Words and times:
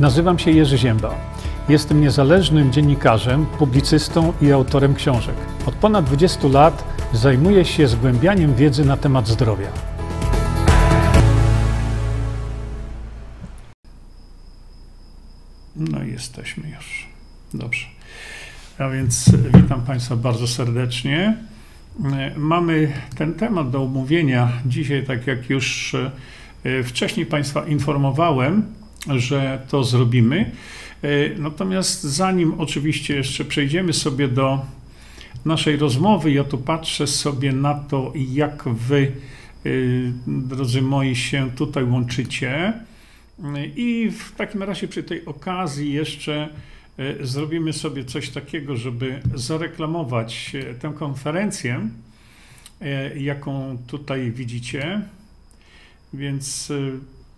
Nazywam 0.00 0.38
się 0.38 0.50
Jerzy 0.50 0.78
Ziemba. 0.78 1.14
Jestem 1.68 2.00
niezależnym 2.00 2.72
dziennikarzem, 2.72 3.46
publicystą 3.46 4.32
i 4.42 4.52
autorem 4.52 4.94
książek. 4.94 5.34
Od 5.66 5.74
ponad 5.74 6.04
20 6.04 6.48
lat 6.48 6.84
zajmuję 7.12 7.64
się 7.64 7.88
zgłębianiem 7.88 8.54
wiedzy 8.54 8.84
na 8.84 8.96
temat 8.96 9.28
zdrowia. 9.28 9.66
No 15.76 16.02
i 16.02 16.12
jesteśmy 16.12 16.70
już. 16.70 17.08
Dobrze. 17.54 17.86
A 18.78 18.88
więc 18.88 19.30
witam 19.54 19.82
Państwa 19.82 20.16
bardzo 20.16 20.46
serdecznie. 20.46 21.36
Mamy 22.36 22.92
ten 23.16 23.34
temat 23.34 23.70
do 23.70 23.82
omówienia 23.82 24.52
dzisiaj, 24.66 25.06
tak 25.06 25.26
jak 25.26 25.50
już 25.50 25.96
e, 26.64 26.82
wcześniej 26.82 27.26
Państwa 27.26 27.66
informowałem, 27.66 28.79
że 29.06 29.62
to 29.68 29.84
zrobimy. 29.84 30.50
E, 31.02 31.08
natomiast 31.38 32.02
zanim 32.02 32.60
oczywiście 32.60 33.16
jeszcze 33.16 33.44
przejdziemy 33.44 33.92
sobie 33.92 34.28
do 34.28 34.66
naszej 35.44 35.76
rozmowy, 35.76 36.32
ja 36.32 36.44
tu 36.44 36.58
patrzę 36.58 37.06
sobie 37.06 37.52
na 37.52 37.74
to, 37.74 38.12
jak 38.14 38.68
Wy, 38.68 39.12
e, 39.66 39.70
drodzy 40.26 40.82
moi, 40.82 41.16
się 41.16 41.50
tutaj 41.50 41.84
łączycie. 41.84 42.72
I 43.76 44.10
w 44.10 44.32
takim 44.36 44.62
razie 44.62 44.88
przy 44.88 45.02
tej 45.02 45.24
okazji 45.24 45.92
jeszcze 45.92 46.48
e, 46.98 47.26
zrobimy 47.26 47.72
sobie 47.72 48.04
coś 48.04 48.28
takiego, 48.28 48.76
żeby 48.76 49.20
zareklamować 49.34 50.52
tę 50.80 50.92
konferencję, 50.98 51.88
jaką 53.16 53.78
tutaj 53.86 54.32
widzicie. 54.32 55.00
Więc 56.12 56.72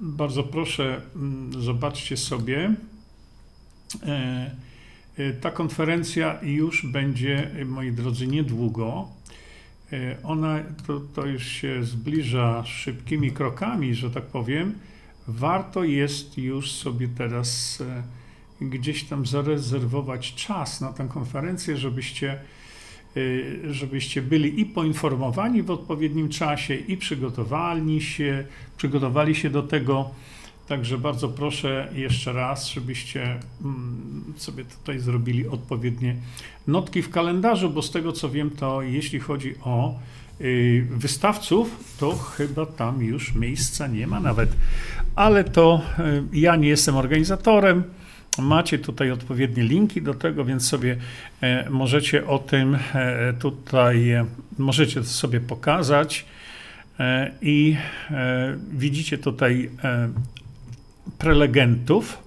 bardzo 0.03 0.43
proszę, 0.45 1.03
mm, 1.17 1.63
zobaczcie 1.63 2.17
sobie. 2.17 2.75
E, 4.03 4.51
e, 5.19 5.33
ta 5.33 5.51
konferencja 5.51 6.39
już 6.43 6.87
będzie, 6.87 7.51
moi 7.67 7.93
drodzy, 7.93 8.27
niedługo. 8.27 9.09
E, 9.93 10.17
ona 10.23 10.59
to, 10.87 11.01
to 11.15 11.27
już 11.27 11.47
się 11.47 11.85
zbliża 11.85 12.65
szybkimi 12.65 13.33
krokami, 13.33 13.95
że 13.95 14.11
tak 14.11 14.25
powiem. 14.25 14.75
Warto 15.29 15.85
jest 15.85 16.39
już 16.39 16.73
sobie 16.73 17.09
teraz 17.09 17.83
gdzieś 18.61 19.05
tam 19.05 19.27
zarezerwować 19.27 20.35
czas 20.35 20.81
na 20.81 20.93
tę 20.93 21.09
konferencję, 21.09 21.77
żebyście 21.77 22.39
żebyście 23.71 24.23
byli 24.23 24.61
i 24.61 24.67
poinformowani 24.67 25.63
w 25.63 25.71
odpowiednim 25.71 26.29
czasie, 26.29 26.75
i 26.75 26.97
przygotowali 26.97 28.01
się, 28.01 28.45
przygotowali 28.77 29.35
się 29.35 29.51
do 29.51 29.63
tego. 29.63 30.11
Także 30.69 30.99
bardzo 30.99 31.29
proszę 31.29 31.89
jeszcze 31.95 32.33
raz, 32.33 32.69
żebyście 32.69 33.23
mm, 33.65 34.35
sobie 34.37 34.65
tutaj 34.65 34.99
zrobili 34.99 35.49
odpowiednie 35.49 36.17
notki 36.67 37.03
w 37.03 37.11
kalendarzu, 37.11 37.71
bo 37.71 37.83
z 37.83 37.91
tego 37.91 38.13
co 38.13 38.31
wiem, 38.31 38.51
to 38.51 38.83
jeśli 38.83 39.21
chodzi 39.21 39.55
o 39.63 39.95
y, 40.41 40.87
wystawców, 40.91 41.97
to 41.99 42.17
chyba 42.17 42.67
tam 42.67 43.03
już 43.03 43.35
miejsca 43.35 43.87
nie 43.87 44.07
ma 44.07 44.21
nawet. 44.21 44.57
Ale 45.15 45.45
to 45.45 45.83
y, 45.99 46.39
ja 46.39 46.57
nie 46.57 46.69
jestem 46.69 46.97
organizatorem. 46.97 47.85
Macie 48.39 48.79
tutaj 48.79 49.11
odpowiednie 49.11 49.63
linki 49.63 50.03
do 50.03 50.15
tego, 50.15 50.45
więc 50.45 50.69
sobie 50.69 50.97
e, 51.41 51.71
możecie 51.71 52.27
o 52.27 52.39
tym 52.39 52.79
e, 52.95 53.33
tutaj, 53.33 54.11
e, 54.11 54.27
możecie 54.59 55.01
to 55.01 55.07
sobie 55.07 55.41
pokazać 55.41 56.27
i 57.43 57.77
widzicie 58.73 59.19
tutaj 59.19 59.71
prelegentów. 61.19 62.23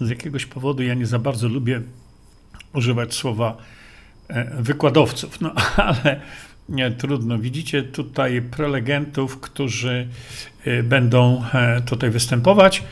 Z 0.00 0.10
jakiegoś 0.10 0.46
powodu 0.46 0.82
ja 0.82 0.94
nie 0.94 1.06
za 1.06 1.18
bardzo 1.18 1.48
lubię 1.48 1.82
używać 2.72 3.14
słowa 3.14 3.56
wykładowców, 4.58 5.40
no 5.40 5.54
ale 5.76 6.20
nie, 6.70 6.90
trudno. 6.90 7.38
Widzicie 7.38 7.82
tutaj 7.82 8.42
prelegentów, 8.42 9.40
którzy 9.40 10.08
y, 10.66 10.82
będą 10.82 11.44
e, 11.54 11.80
tutaj 11.80 12.10
występować. 12.10 12.82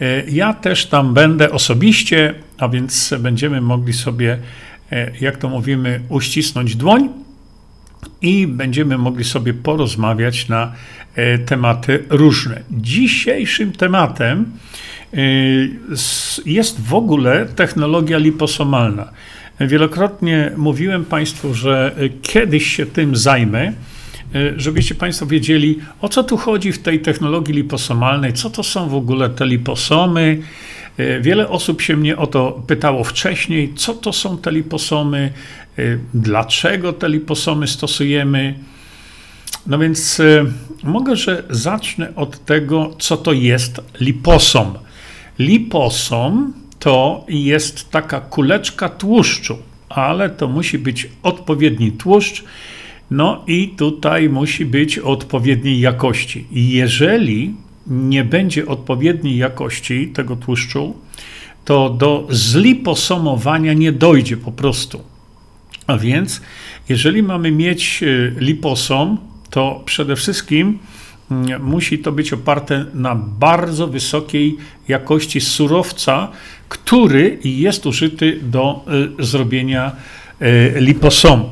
E, 0.00 0.30
ja 0.30 0.54
też 0.54 0.86
tam 0.86 1.14
będę 1.14 1.50
osobiście, 1.50 2.34
a 2.58 2.68
więc 2.68 3.14
będziemy 3.18 3.60
mogli 3.60 3.92
sobie, 3.92 4.38
e, 4.92 5.10
jak 5.20 5.36
to 5.36 5.48
mówimy, 5.48 6.00
uścisnąć 6.08 6.76
dłoń 6.76 7.08
i 8.22 8.46
będziemy 8.46 8.98
mogli 8.98 9.24
sobie 9.24 9.54
porozmawiać 9.54 10.48
na 10.48 10.72
tematy 11.46 12.04
różne. 12.08 12.62
Dzisiejszym 12.70 13.72
tematem 13.72 14.52
jest 16.46 16.80
w 16.80 16.94
ogóle 16.94 17.46
technologia 17.46 18.18
liposomalna. 18.18 19.10
Wielokrotnie 19.60 20.52
mówiłem 20.56 21.04
Państwu, 21.04 21.54
że 21.54 21.94
kiedyś 22.22 22.76
się 22.76 22.86
tym 22.86 23.16
zajmę, 23.16 23.66
e, 23.66 23.72
żebyście 24.56 24.94
Państwo 24.94 25.26
wiedzieli, 25.26 25.78
o 26.00 26.08
co 26.08 26.24
tu 26.24 26.36
chodzi 26.36 26.72
w 26.72 26.82
tej 26.82 27.00
technologii 27.00 27.54
liposomalnej, 27.54 28.32
co 28.32 28.50
to 28.50 28.62
są 28.62 28.88
w 28.88 28.94
ogóle 28.94 29.30
te 29.30 29.46
liposomy. 29.46 30.42
E, 30.96 31.20
wiele 31.20 31.48
osób 31.48 31.82
się 31.82 31.96
mnie 31.96 32.16
o 32.16 32.26
to 32.26 32.62
pytało 32.66 33.04
wcześniej, 33.04 33.72
co 33.74 33.94
to 33.94 34.12
są 34.12 34.38
te 34.38 34.52
liposomy, 34.52 35.32
dlaczego 36.14 36.92
te 36.92 37.08
liposomy 37.08 37.66
stosujemy. 37.66 38.54
No 39.66 39.78
więc 39.78 40.22
mogę, 40.82 41.16
że 41.16 41.42
zacznę 41.50 42.14
od 42.14 42.44
tego, 42.44 42.94
co 42.98 43.16
to 43.16 43.32
jest 43.32 43.80
liposom. 44.00 44.74
Liposom 45.38 46.52
to 46.78 47.24
jest 47.28 47.90
taka 47.90 48.20
kuleczka 48.20 48.88
tłuszczu, 48.88 49.58
ale 49.88 50.30
to 50.30 50.48
musi 50.48 50.78
być 50.78 51.08
odpowiedni 51.22 51.92
tłuszcz. 51.92 52.44
No 53.10 53.44
i 53.46 53.68
tutaj 53.68 54.28
musi 54.28 54.64
być 54.64 54.98
odpowiedniej 54.98 55.80
jakości. 55.80 56.46
Jeżeli 56.52 57.54
nie 57.86 58.24
będzie 58.24 58.66
odpowiedniej 58.66 59.36
jakości 59.36 60.08
tego 60.08 60.36
tłuszczu, 60.36 60.94
to 61.64 61.90
do 61.90 62.26
zliposomowania 62.30 63.72
nie 63.72 63.92
dojdzie 63.92 64.36
po 64.36 64.52
prostu. 64.52 65.00
A 65.86 65.98
więc, 65.98 66.40
jeżeli 66.88 67.22
mamy 67.22 67.50
mieć 67.50 68.02
y, 68.02 68.34
liposom, 68.38 69.18
to 69.50 69.82
przede 69.84 70.16
wszystkim 70.16 70.78
mm, 71.30 71.62
musi 71.62 71.98
to 71.98 72.12
być 72.12 72.32
oparte 72.32 72.84
na 72.94 73.14
bardzo 73.14 73.86
wysokiej 73.86 74.56
jakości 74.88 75.40
surowca, 75.40 76.28
który 76.68 77.38
jest 77.44 77.86
użyty 77.86 78.40
do 78.42 78.84
y, 79.18 79.24
zrobienia 79.24 79.92
y, 80.42 80.74
liposomu. 80.76 81.50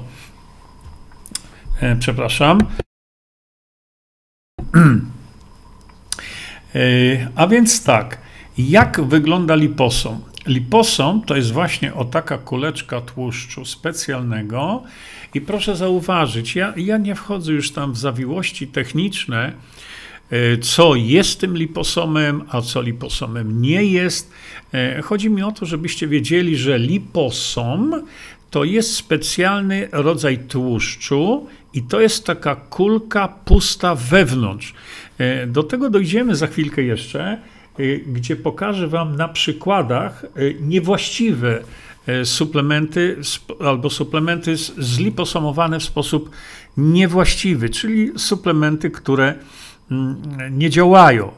E, 1.80 1.97
przepraszam. 1.97 2.58
E, 6.75 7.28
a 7.34 7.47
więc 7.47 7.84
tak, 7.84 8.19
jak 8.58 9.00
wygląda 9.00 9.54
liposom? 9.54 10.20
Liposom 10.47 11.22
to 11.22 11.36
jest 11.36 11.52
właśnie 11.52 11.94
o 11.94 12.04
taka 12.04 12.38
kuleczka 12.38 13.00
tłuszczu 13.00 13.64
specjalnego 13.64 14.82
i 15.34 15.41
proszę 15.41 15.76
zauważyć, 15.76 16.56
ja, 16.56 16.72
ja 16.76 16.98
nie 16.98 17.14
wchodzę 17.14 17.52
już 17.52 17.72
tam 17.72 17.92
w 17.92 17.98
zawiłości 17.98 18.66
techniczne, 18.66 19.52
co 20.61 20.95
jest 20.95 21.41
tym 21.41 21.57
liposomem, 21.57 22.43
a 22.49 22.61
co 22.61 22.83
liposomem 22.83 23.62
nie 23.62 23.85
jest. 23.85 24.33
E, 24.75 25.03
chodzi 25.03 25.31
mi 25.31 25.43
o 25.43 25.53
to, 25.53 25.67
żebyście 25.67 26.09
wiedzieli, 26.09 26.57
że 26.57 26.79
liposom 26.79 28.03
to 28.51 28.65
jest 28.65 28.97
specjalny 28.97 29.89
rodzaj 29.93 30.39
tłuszczu 30.39 31.47
i 31.75 31.83
to 31.83 32.01
jest 32.01 32.27
taka 32.27 32.57
kulka 32.57 33.29
pusta 33.29 33.94
wewnątrz. 33.94 34.75
E, 35.19 35.47
do 35.47 35.62
tego 35.62 35.91
dojdziemy 35.91 36.37
za 36.37 36.47
chwilkę 36.47 36.82
jeszcze, 36.82 37.38
gdzie 38.06 38.37
pokażę 38.37 38.88
Wam 38.88 39.17
na 39.17 39.29
przykładach 39.29 40.27
niewłaściwe 40.61 41.62
suplementy 42.25 43.17
albo 43.61 43.91
suplementy 43.91 44.56
zliposomowane 44.79 45.81
w 45.81 45.85
sposób 45.85 46.31
niewłaściwy, 46.77 47.70
czyli 47.70 48.11
suplementy, 48.17 48.91
które 48.91 49.35
nie 50.50 50.70
działają. 50.70 51.31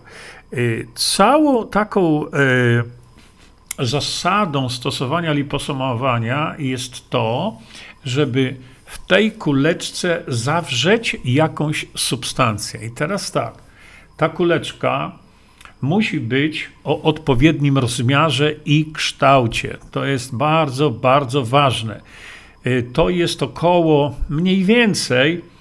Y, 0.52 0.86
całą 0.94 1.66
taką 1.66 2.26
y, 2.26 3.86
zasadą 3.86 4.68
stosowania 4.68 5.32
liposomowania 5.32 6.54
jest 6.58 7.10
to, 7.10 7.58
żeby 8.04 8.56
w 8.84 9.06
tej 9.06 9.32
kuleczce 9.32 10.22
zawrzeć 10.28 11.16
jakąś 11.24 11.86
substancję. 11.96 12.86
I 12.86 12.90
teraz 12.90 13.32
tak, 13.32 13.54
ta 14.16 14.28
kuleczka 14.28 15.12
musi 15.82 16.20
być 16.20 16.70
o 16.84 17.02
odpowiednim 17.02 17.78
rozmiarze 17.78 18.52
i 18.64 18.92
kształcie. 18.92 19.76
To 19.90 20.04
jest 20.04 20.36
bardzo, 20.36 20.90
bardzo 20.90 21.44
ważne. 21.44 22.00
Y, 22.66 22.90
to 22.92 23.08
jest 23.08 23.42
około 23.42 24.14
mniej 24.28 24.64
więcej 24.64 25.42
Mm, 25.42 25.55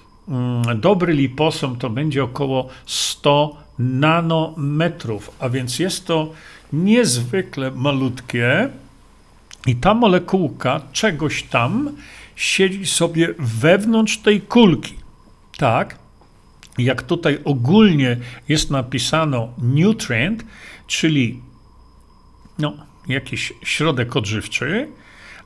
dobry 0.76 1.12
liposom 1.12 1.76
to 1.76 1.90
będzie 1.90 2.24
około 2.24 2.68
100 2.86 3.56
nanometrów, 3.78 5.30
a 5.38 5.48
więc 5.48 5.78
jest 5.78 6.06
to 6.06 6.32
niezwykle 6.72 7.70
malutkie 7.70 8.68
i 9.66 9.76
ta 9.76 9.94
molekułka 9.94 10.80
czegoś 10.92 11.42
tam 11.42 11.96
siedzi 12.36 12.86
sobie 12.86 13.34
wewnątrz 13.38 14.18
tej 14.18 14.40
kulki. 14.40 14.94
Tak, 15.56 15.98
jak 16.78 17.02
tutaj 17.02 17.38
ogólnie 17.44 18.16
jest 18.48 18.70
napisano 18.70 19.48
nutrient, 19.58 20.44
czyli 20.86 21.40
no, 22.58 22.72
jakiś 23.08 23.52
środek 23.62 24.16
odżywczy, 24.16 24.88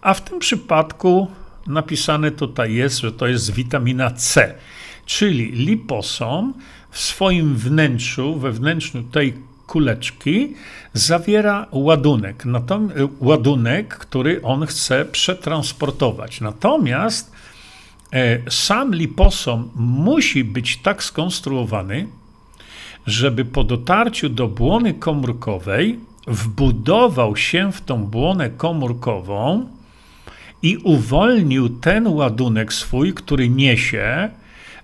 a 0.00 0.14
w 0.14 0.20
tym 0.20 0.38
przypadku 0.38 1.28
napisane 1.70 2.30
tutaj 2.30 2.74
jest, 2.74 2.98
że 2.98 3.12
to 3.12 3.26
jest 3.26 3.54
witamina 3.54 4.10
C, 4.10 4.54
czyli 5.06 5.52
liposom 5.52 6.54
w 6.90 6.98
swoim 6.98 7.56
wnętrzu, 7.56 8.38
we 8.38 8.52
wnętrzu 8.52 9.02
tej 9.02 9.34
kuleczki 9.66 10.54
zawiera 10.92 11.66
ładunek, 11.72 12.44
ładunek, 13.20 13.98
który 13.98 14.42
on 14.42 14.66
chce 14.66 15.04
przetransportować. 15.04 16.40
Natomiast 16.40 17.32
e, 18.12 18.50
sam 18.50 18.94
liposom 18.94 19.70
musi 19.76 20.44
być 20.44 20.76
tak 20.76 21.02
skonstruowany, 21.02 22.08
żeby 23.06 23.44
po 23.44 23.64
dotarciu 23.64 24.28
do 24.28 24.48
błony 24.48 24.94
komórkowej 24.94 26.00
wbudował 26.26 27.36
się 27.36 27.72
w 27.72 27.80
tą 27.80 28.04
błonę 28.04 28.50
komórkową 28.50 29.66
i 30.62 30.76
uwolnił 30.76 31.68
ten 31.68 32.06
ładunek 32.06 32.72
swój, 32.72 33.14
który 33.14 33.48
niesie, 33.48 34.30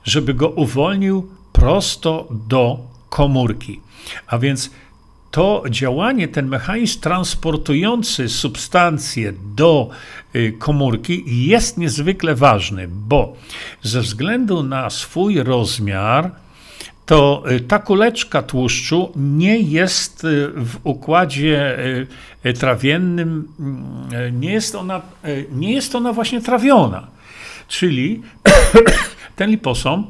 żeby 0.04 0.34
go 0.34 0.48
uwolnił 0.48 1.28
prosto 1.52 2.28
do 2.48 2.78
komórki. 3.08 3.80
A 4.26 4.38
więc 4.38 4.70
to 5.30 5.62
działanie, 5.70 6.28
ten 6.28 6.46
mechanizm 6.48 7.00
transportujący 7.00 8.28
substancje 8.28 9.32
do 9.56 9.90
y, 10.34 10.52
komórki 10.58 11.46
jest 11.46 11.78
niezwykle 11.78 12.34
ważny, 12.34 12.88
bo 12.88 13.36
ze 13.82 14.00
względu 14.00 14.62
na 14.62 14.90
swój 14.90 15.42
rozmiar, 15.42 16.30
to 17.06 17.44
y, 17.50 17.60
ta 17.60 17.78
kuleczka 17.78 18.42
tłuszczu 18.42 19.12
nie 19.16 19.58
jest 19.58 20.24
y, 20.24 20.48
w 20.48 20.76
układzie 20.84 21.78
trawiennym, 22.58 23.48
mm, 23.60 24.40
nie 24.40 24.52
jest 24.52 24.74
ona, 24.74 25.02
nie 25.52 25.72
jest 25.72 25.94
ona 25.94 26.12
właśnie 26.12 26.40
trawiona. 26.40 27.06
Czyli 27.68 28.22
ten 29.36 29.50
liposom 29.50 30.06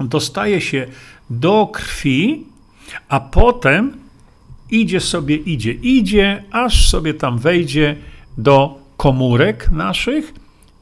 dostaje 0.00 0.60
się 0.60 0.86
do 1.30 1.66
krwi, 1.72 2.46
a 3.08 3.20
potem 3.20 3.92
idzie 4.70 5.00
sobie, 5.00 5.36
idzie, 5.36 5.72
idzie, 5.72 6.44
aż 6.50 6.88
sobie 6.88 7.14
tam 7.14 7.38
wejdzie 7.38 7.96
do 8.38 8.78
komórek 8.96 9.70
naszych 9.70 10.34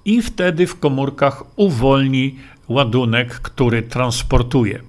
i 0.05 0.23
wtedy 0.23 0.67
w 0.67 0.79
komórkach 0.79 1.45
uwolni 1.57 2.39
ładunek, 2.69 3.29
który 3.29 3.83
transportuje. 3.83 4.81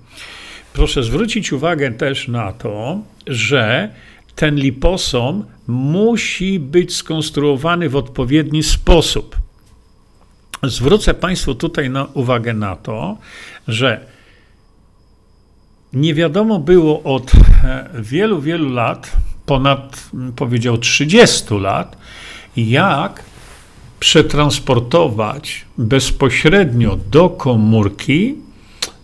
Proszę 0.74 1.04
zwrócić 1.04 1.54
uwagę 1.54 1.92
też 1.92 2.28
na 2.28 2.52
to, 2.54 3.00
że 3.28 3.90
ten 4.36 4.56
liposom 4.56 5.46
musi 5.68 6.60
być 6.60 6.96
skonstruowany 6.96 7.90
w 7.90 7.96
odpowiedni 7.96 8.64
sposób. 8.64 9.38
Zwrócę 10.64 11.14
Państwu 11.14 11.56
tutaj 11.56 11.90
na 11.90 12.06
uwagę 12.14 12.54
na 12.54 12.76
to, 12.76 13.18
że 13.68 14.06
nie 15.94 16.14
wiadomo 16.14 16.60
było 16.60 17.04
od 17.04 17.32
e, 17.64 17.90
wielu, 17.94 18.42
wielu 18.42 18.70
lat, 18.70 19.12
ponad 19.46 20.10
powiedział 20.36 20.78
30 20.78 21.54
lat, 21.54 21.98
jak 22.58 23.24
przetransportować 24.00 25.66
bezpośrednio 25.78 26.98
do 27.12 27.30
komórki 27.30 28.36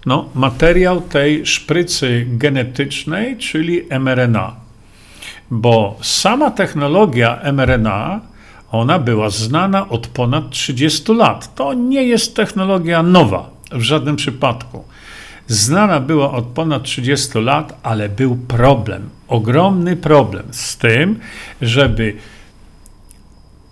no, 0.06 0.30
materiał 0.36 1.02
tej 1.02 1.46
szprycy 1.46 2.26
genetycznej, 2.30 3.38
czyli 3.38 3.82
mRNA. 4.00 4.56
Bo 5.52 5.98
sama 6.02 6.52
technologia 6.52 7.40
mRNA, 7.54 8.22
ona 8.72 9.00
była 9.00 9.30
znana 9.30 9.90
od 9.90 10.08
ponad 10.08 10.50
30 10.50 11.14
lat. 11.14 11.56
To 11.56 11.74
nie 11.74 12.04
jest 12.04 12.36
technologia 12.36 13.04
nowa 13.04 13.50
w 13.72 13.82
żadnym 13.82 14.16
przypadku. 14.16 14.84
Znana 15.48 16.00
była 16.00 16.32
od 16.32 16.46
ponad 16.46 16.84
30 16.84 17.40
lat, 17.40 17.80
ale 17.84 18.10
był 18.10 18.36
problem, 18.36 19.10
ogromny 19.28 19.96
problem 19.96 20.46
z 20.52 20.78
tym, 20.78 21.20
żeby 21.62 22.16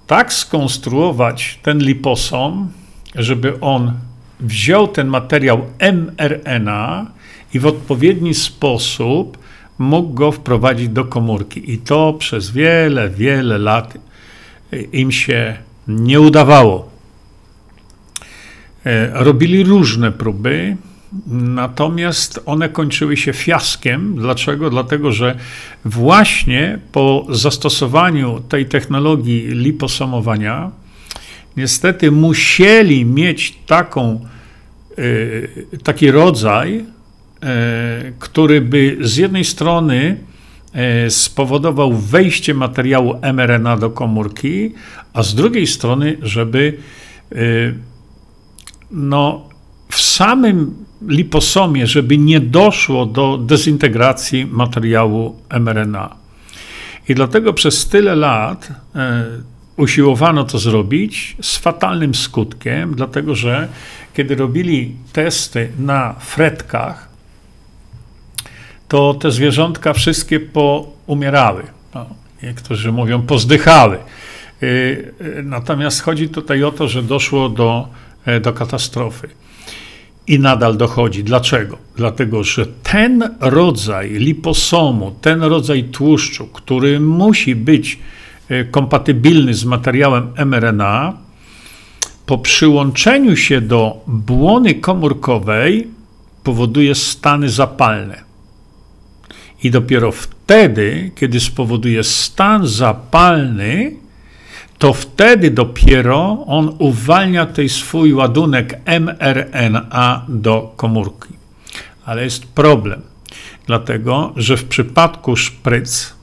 tak 0.08 0.34
skonstruować 0.34 1.60
ten 1.64 1.78
liposom, 1.80 2.72
żeby 3.16 3.60
on 3.60 3.94
wziął 4.40 4.88
ten 4.88 5.08
materiał 5.08 5.66
mRNA 5.80 7.12
i 7.54 7.60
w 7.60 7.66
odpowiedni 7.66 8.34
sposób 8.34 9.38
mógł 9.80 10.14
go 10.14 10.32
wprowadzić 10.32 10.90
do 10.90 11.06
komórki. 11.06 11.72
I 11.74 11.78
to 11.78 12.14
przez 12.14 12.52
wiele, 12.52 13.10
wiele 13.10 13.58
lat 13.58 13.98
im 14.94 15.12
się 15.12 15.58
nie 15.88 16.22
udawało. 16.22 16.90
E, 18.86 19.24
robili 19.24 19.64
różne 19.64 20.12
próby, 20.12 20.78
Natomiast 21.28 22.40
one 22.46 22.70
kończyły 22.70 23.18
się 23.18 23.34
fiaskiem. 23.34 24.16
Dlaczego? 24.16 24.70
Dlatego, 24.70 25.12
że 25.12 25.38
właśnie 25.86 26.80
po 26.92 27.26
zastosowaniu 27.30 28.40
tej 28.50 28.66
technologii 28.66 29.48
liposomowania, 29.48 30.72
niestety 31.58 32.12
musieli 32.12 33.06
mieć 33.06 33.58
taką, 33.66 34.20
y, 35.00 35.68
taki 35.84 36.12
rodzaj, 36.12 36.76
y, 36.80 36.84
który 38.20 38.62
by 38.62 38.98
z 39.02 39.18
jednej 39.18 39.46
strony 39.46 40.18
y, 41.06 41.12
spowodował 41.12 41.94
wejście 41.94 42.54
materiału 42.54 43.20
mRNA 43.34 43.78
do 43.78 43.90
komórki, 43.90 44.74
a 45.14 45.24
z 45.24 45.36
drugiej 45.36 45.68
strony, 45.68 46.18
żeby 46.22 46.78
no, 48.92 49.50
w 49.90 50.02
samym 50.02 50.86
liposomie, 51.08 51.88
żeby 51.88 52.18
nie 52.18 52.40
doszło 52.40 53.06
do 53.06 53.38
dezintegracji 53.38 54.46
materiału 54.46 55.36
mRNA. 55.60 56.16
I 57.10 57.16
dlatego 57.16 57.54
przez 57.54 57.88
tyle 57.88 58.16
lat 58.16 58.72
e, 58.96 59.26
usiłowano 59.78 60.44
to 60.44 60.60
zrobić 60.60 61.38
z 61.42 61.58
fatalnym 61.58 62.16
skutkiem, 62.16 62.96
dlatego 62.96 63.36
że 63.36 63.68
kiedy 64.14 64.36
robili 64.36 64.96
testy 65.14 65.72
na 65.80 66.14
fretkach, 66.20 67.10
to 68.88 69.14
te 69.14 69.32
zwierzątka 69.32 69.94
wszystkie 69.94 70.40
poumierały. 70.40 71.64
No, 71.96 72.06
niektórzy 72.44 72.92
mówią 72.92 73.22
pozdychały. 73.22 73.96
E, 73.98 74.68
e, 75.40 75.44
natomiast 75.44 76.02
chodzi 76.02 76.30
tutaj 76.30 76.64
o 76.64 76.72
to, 76.72 76.88
że 76.88 77.04
doszło 77.04 77.50
do, 77.50 77.88
do 78.42 78.54
katastrofy 78.54 79.30
i 80.28 80.40
nadal 80.40 80.78
dochodzi. 80.78 81.24
Dlaczego? 81.24 81.78
Dlatego, 81.96 82.44
że 82.44 82.66
ten 82.66 83.36
rodzaj 83.40 84.10
liposomu, 84.10 85.16
ten 85.22 85.44
rodzaj 85.44 85.84
tłuszczu, 85.84 86.48
który 86.48 87.00
musi 87.00 87.56
być 87.56 87.94
e, 87.94 88.23
kompatybilny 88.72 89.54
z 89.54 89.66
materiałem 89.66 90.34
mRNA, 90.46 91.14
po 92.26 92.38
przyłączeniu 92.38 93.36
się 93.36 93.62
do 93.62 94.04
błony 94.08 94.76
komórkowej 94.76 95.88
powoduje 96.44 96.96
stany 96.96 97.50
zapalne. 97.50 98.24
I 99.64 99.72
dopiero 99.72 100.12
wtedy, 100.12 101.12
kiedy 101.16 101.40
spowoduje 101.40 102.04
stan 102.04 102.68
zapalny, 102.68 103.96
to 104.78 104.94
wtedy 104.94 105.52
dopiero 105.52 106.44
on 106.48 106.76
uwalnia 106.80 107.46
tej 107.46 107.70
swój 107.70 108.14
ładunek 108.14 108.80
mRNA 108.86 110.26
do 110.30 110.74
komórki. 110.76 111.34
Ale 112.06 112.24
jest 112.24 112.46
problem, 112.46 113.02
dlatego 113.68 114.34
że 114.36 114.58
w 114.58 114.66
przypadku 114.66 115.36
szpryc 115.36 116.14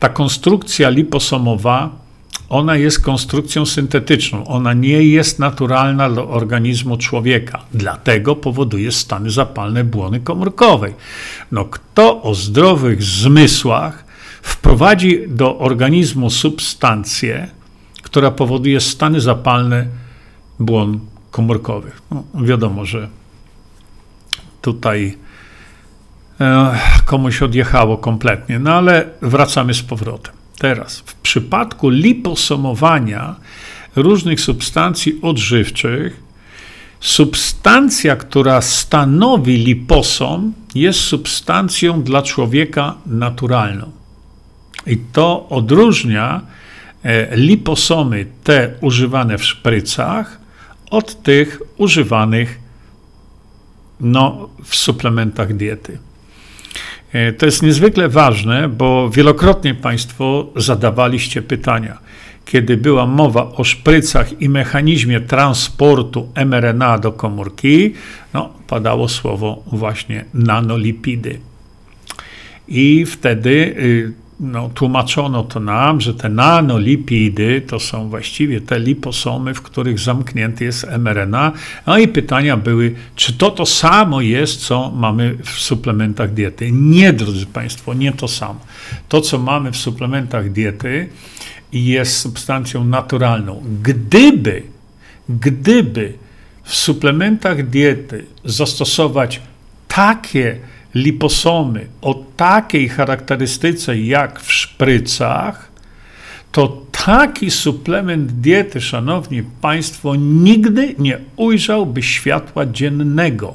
ta 0.00 0.08
konstrukcja 0.08 0.88
liposomowa 0.88 2.06
ona 2.48 2.76
jest 2.76 3.00
konstrukcją 3.00 3.66
syntetyczną, 3.66 4.46
ona 4.46 4.72
nie 4.72 5.02
jest 5.02 5.38
naturalna 5.38 6.10
dla 6.10 6.22
organizmu 6.22 6.96
człowieka, 6.96 7.62
dlatego 7.74 8.36
powoduje 8.36 8.92
stany 8.92 9.30
zapalne 9.30 9.84
błony 9.84 10.20
komórkowej. 10.20 10.94
No, 11.52 11.64
kto 11.64 12.22
o 12.22 12.34
zdrowych 12.34 13.02
zmysłach 13.02 14.04
wprowadzi 14.42 15.20
do 15.28 15.58
organizmu 15.58 16.30
substancję, 16.30 17.48
która 18.02 18.30
powoduje 18.30 18.80
stany 18.80 19.20
zapalne 19.20 19.86
błon 20.60 21.00
komórkowych. 21.30 22.02
No, 22.10 22.24
wiadomo, 22.34 22.84
że 22.84 23.08
tutaj 24.62 25.06
e, 25.06 25.25
komuś 27.04 27.42
odjechało 27.42 27.98
kompletnie. 27.98 28.58
No 28.58 28.72
ale 28.74 29.04
wracamy 29.22 29.74
z 29.74 29.82
powrotem. 29.82 30.34
Teraz, 30.58 30.98
w 30.98 31.14
przypadku 31.14 31.88
liposomowania 31.88 33.34
różnych 33.96 34.40
substancji 34.40 35.18
odżywczych, 35.22 36.22
substancja, 37.00 38.16
która 38.16 38.60
stanowi 38.60 39.56
liposom, 39.56 40.52
jest 40.74 41.00
substancją 41.00 42.02
dla 42.02 42.22
człowieka 42.22 42.94
naturalną. 43.06 43.90
I 44.86 44.96
to 44.96 45.48
odróżnia 45.48 46.40
e, 47.02 47.36
liposomy, 47.36 48.26
te 48.44 48.70
używane 48.80 49.38
w 49.38 49.44
szprycach, 49.44 50.40
od 50.90 51.22
tych 51.22 51.62
używanych 51.76 52.58
no, 54.00 54.48
w 54.64 54.76
suplementach 54.76 55.56
diety. 55.56 55.98
E, 57.12 57.32
to 57.32 57.46
jest 57.46 57.62
niezwykle 57.62 58.08
ważne, 58.08 58.68
bo 58.68 59.10
wielokrotnie 59.10 59.74
Państwo 59.74 60.46
zadawaliście 60.56 61.42
pytania. 61.42 61.98
Kiedy 62.44 62.76
była 62.76 63.06
mowa 63.06 63.52
o 63.52 63.64
szprycach 63.64 64.40
i 64.42 64.48
mechanizmie 64.48 65.20
transportu 65.20 66.28
mRNA 66.46 66.98
do 66.98 67.12
komórki, 67.12 67.94
no, 68.34 68.52
padało 68.66 69.08
słowo 69.08 69.62
właśnie 69.66 70.24
nanolipidy. 70.34 71.40
I 72.68 73.06
wtedy 73.06 73.50
y, 73.50 74.25
no, 74.40 74.68
tłumaczono 74.68 75.42
to 75.42 75.60
nam, 75.60 76.00
że 76.00 76.14
te 76.14 76.28
nanolipidy 76.28 77.60
to 77.60 77.80
są 77.80 78.08
właściwie 78.08 78.60
te 78.60 78.78
liposomy, 78.78 79.54
w 79.54 79.62
których 79.62 79.98
zamknięty 79.98 80.64
jest 80.64 80.86
mRNA. 80.98 81.52
No 81.86 81.98
i 81.98 82.08
pytania 82.08 82.56
były, 82.56 82.94
czy 83.16 83.32
to 83.32 83.50
to 83.50 83.66
samo 83.66 84.20
jest, 84.20 84.60
co 84.60 84.90
mamy 84.90 85.36
w 85.42 85.50
suplementach 85.50 86.34
diety? 86.34 86.72
Nie, 86.72 87.12
drodzy 87.12 87.46
Państwo, 87.46 87.94
nie 87.94 88.12
to 88.12 88.28
samo. 88.28 88.60
To, 89.08 89.20
co 89.20 89.38
mamy 89.38 89.72
w 89.72 89.76
suplementach 89.76 90.52
diety, 90.52 91.08
jest 91.72 92.18
substancją 92.18 92.84
naturalną. 92.84 93.62
Gdyby, 93.82 94.62
gdyby 95.28 96.12
w 96.64 96.74
suplementach 96.74 97.68
diety 97.68 98.26
zastosować 98.44 99.40
takie 99.88 100.58
liposomy 100.96 101.86
o 102.02 102.14
takiej 102.36 102.88
charakterystyce 102.88 103.98
jak 103.98 104.40
w 104.40 104.52
szprycach, 104.52 105.68
to 106.52 106.82
taki 107.04 107.50
suplement 107.50 108.32
diety, 108.32 108.80
szanowni 108.80 109.42
państwo, 109.60 110.14
nigdy 110.16 110.94
nie 110.98 111.18
ujrzałby 111.36 112.02
światła 112.02 112.66
dziennego. 112.66 113.54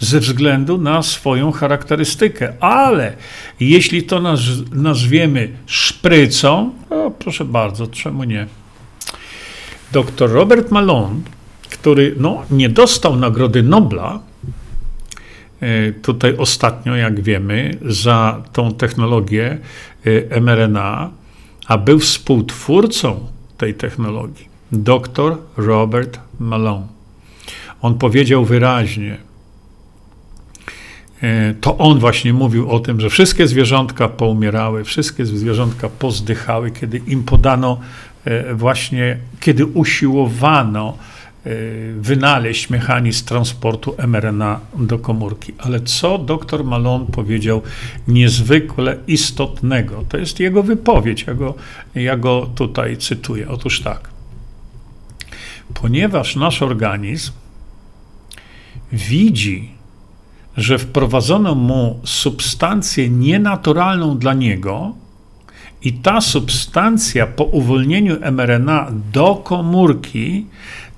Ze 0.00 0.20
względu 0.20 0.78
na 0.78 1.02
swoją 1.02 1.52
charakterystykę. 1.52 2.52
Ale 2.60 3.12
jeśli 3.60 4.02
to 4.02 4.20
naz 4.20 4.40
nazwiemy 4.72 5.48
szprycą, 5.66 6.70
to 6.88 7.10
proszę 7.10 7.44
bardzo, 7.44 7.86
czemu 7.86 8.24
nie? 8.24 8.46
Dr 9.92 10.30
Robert 10.30 10.70
Malone, 10.70 11.20
który 11.70 12.14
no, 12.18 12.42
nie 12.50 12.68
dostał 12.68 13.16
Nagrody 13.16 13.62
Nobla, 13.62 14.27
tutaj 16.02 16.36
ostatnio, 16.36 16.96
jak 16.96 17.20
wiemy, 17.20 17.78
za 17.86 18.42
tą 18.52 18.74
technologię 18.74 19.58
e, 20.30 20.40
mRNA, 20.40 21.10
a 21.66 21.78
był 21.78 21.98
współtwórcą 21.98 23.26
tej 23.56 23.74
technologii, 23.74 24.48
dr 24.72 25.36
Robert 25.56 26.20
Malone. 26.40 26.86
On 27.82 27.98
powiedział 27.98 28.44
wyraźnie, 28.44 29.16
e, 31.22 31.54
to 31.54 31.78
on 31.78 31.98
właśnie 31.98 32.32
mówił 32.32 32.70
o 32.70 32.80
tym, 32.80 33.00
że 33.00 33.10
wszystkie 33.10 33.46
zwierzątka 33.46 34.08
poumierały, 34.08 34.84
wszystkie 34.84 35.26
zwierzątka 35.26 35.88
pozdychały, 35.88 36.70
kiedy 36.70 37.00
im 37.06 37.22
podano 37.22 37.80
właśnie, 38.54 39.18
kiedy 39.40 39.66
usiłowano 39.66 40.98
wynaleźć 42.00 42.70
mechanizm 42.70 43.26
transportu 43.26 43.94
mRNA 44.06 44.60
do 44.78 44.98
komórki. 44.98 45.52
Ale 45.58 45.80
co 45.80 46.18
dr 46.18 46.64
Malone 46.64 47.06
powiedział 47.06 47.62
niezwykle 48.08 48.96
istotnego? 49.06 50.04
To 50.08 50.16
jest 50.16 50.40
jego 50.40 50.62
wypowiedź, 50.62 51.24
ja 51.26 51.34
go, 51.34 51.54
ja 51.94 52.16
go 52.16 52.50
tutaj 52.54 52.96
cytuję. 52.96 53.48
Otóż 53.48 53.80
tak. 53.80 54.10
Ponieważ 55.74 56.36
nasz 56.36 56.62
organizm 56.62 57.32
widzi, 58.92 59.70
że 60.56 60.78
wprowadzono 60.78 61.54
mu 61.54 62.00
substancję 62.04 63.10
nienaturalną 63.10 64.18
dla 64.18 64.34
niego, 64.34 64.94
i 65.82 65.92
ta 65.92 66.20
substancja 66.20 67.26
po 67.26 67.44
uwolnieniu 67.44 68.16
mRNA 68.32 68.90
do 69.12 69.34
komórki 69.34 70.46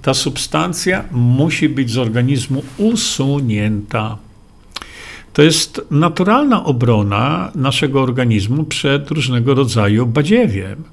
ta 0.03 0.15
substancja 0.15 1.05
musi 1.11 1.69
być 1.69 1.91
z 1.91 1.99
organizmu 1.99 2.63
usunięta. 2.79 4.19
To 5.33 5.43
jest 5.43 5.81
naturalna 5.91 6.65
obrona 6.65 7.53
naszego 7.55 8.03
organizmu 8.03 8.65
przed 8.65 9.11
różnego 9.11 9.55
rodzaju 9.55 10.07
badziewiem. 10.07 10.85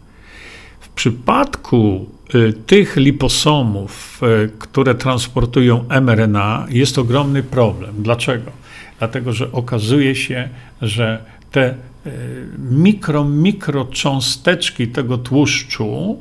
W 0.79 0.89
przypadku 0.89 2.09
y, 2.35 2.53
tych 2.53 2.95
liposomów, 2.95 4.21
y, 4.45 4.49
które 4.59 4.95
transportują 4.95 5.85
mRNA, 6.01 6.65
jest 6.69 6.97
ogromny 6.97 7.43
problem. 7.43 7.95
Dlaczego? 7.99 8.51
Dlatego, 8.99 9.33
że 9.33 9.51
okazuje 9.51 10.15
się, 10.15 10.49
że 10.81 11.23
te 11.51 11.69
y, 11.69 11.75
mikro, 12.71 13.23
mikrocząsteczki 13.23 14.87
tego 14.87 15.17
tłuszczu 15.17 16.17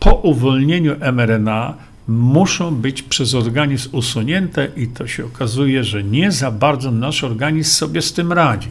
po 0.00 0.14
uwolnieniu 0.14 0.96
mRNA 1.12 1.74
muszą 2.08 2.74
być 2.74 3.02
przez 3.02 3.34
organizm 3.34 3.88
usunięte 3.92 4.68
i 4.76 4.86
to 4.86 5.06
się 5.06 5.24
okazuje, 5.24 5.84
że 5.84 6.04
nie 6.04 6.32
za 6.32 6.50
bardzo 6.50 6.90
nasz 6.90 7.24
organizm 7.24 7.70
sobie 7.70 8.02
z 8.02 8.12
tym 8.12 8.32
radzi. 8.32 8.68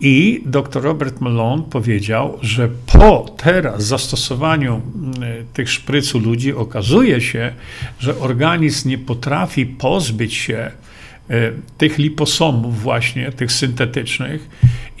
I 0.00 0.42
dr 0.46 0.82
Robert 0.82 1.20
Malone 1.20 1.62
powiedział, 1.70 2.38
że 2.40 2.68
po 2.86 3.34
teraz 3.36 3.84
zastosowaniu 3.84 4.74
mm, 4.94 5.12
tych 5.52 5.70
szprycu 5.70 6.18
ludzi 6.18 6.54
okazuje 6.54 7.20
się, 7.20 7.52
że 7.98 8.18
organizm 8.18 8.88
nie 8.88 8.98
potrafi 8.98 9.66
pozbyć 9.66 10.34
się 10.34 10.56
e, 10.56 11.52
tych 11.78 11.98
liposomów 11.98 12.82
właśnie, 12.82 13.32
tych 13.32 13.52
syntetycznych 13.52 14.48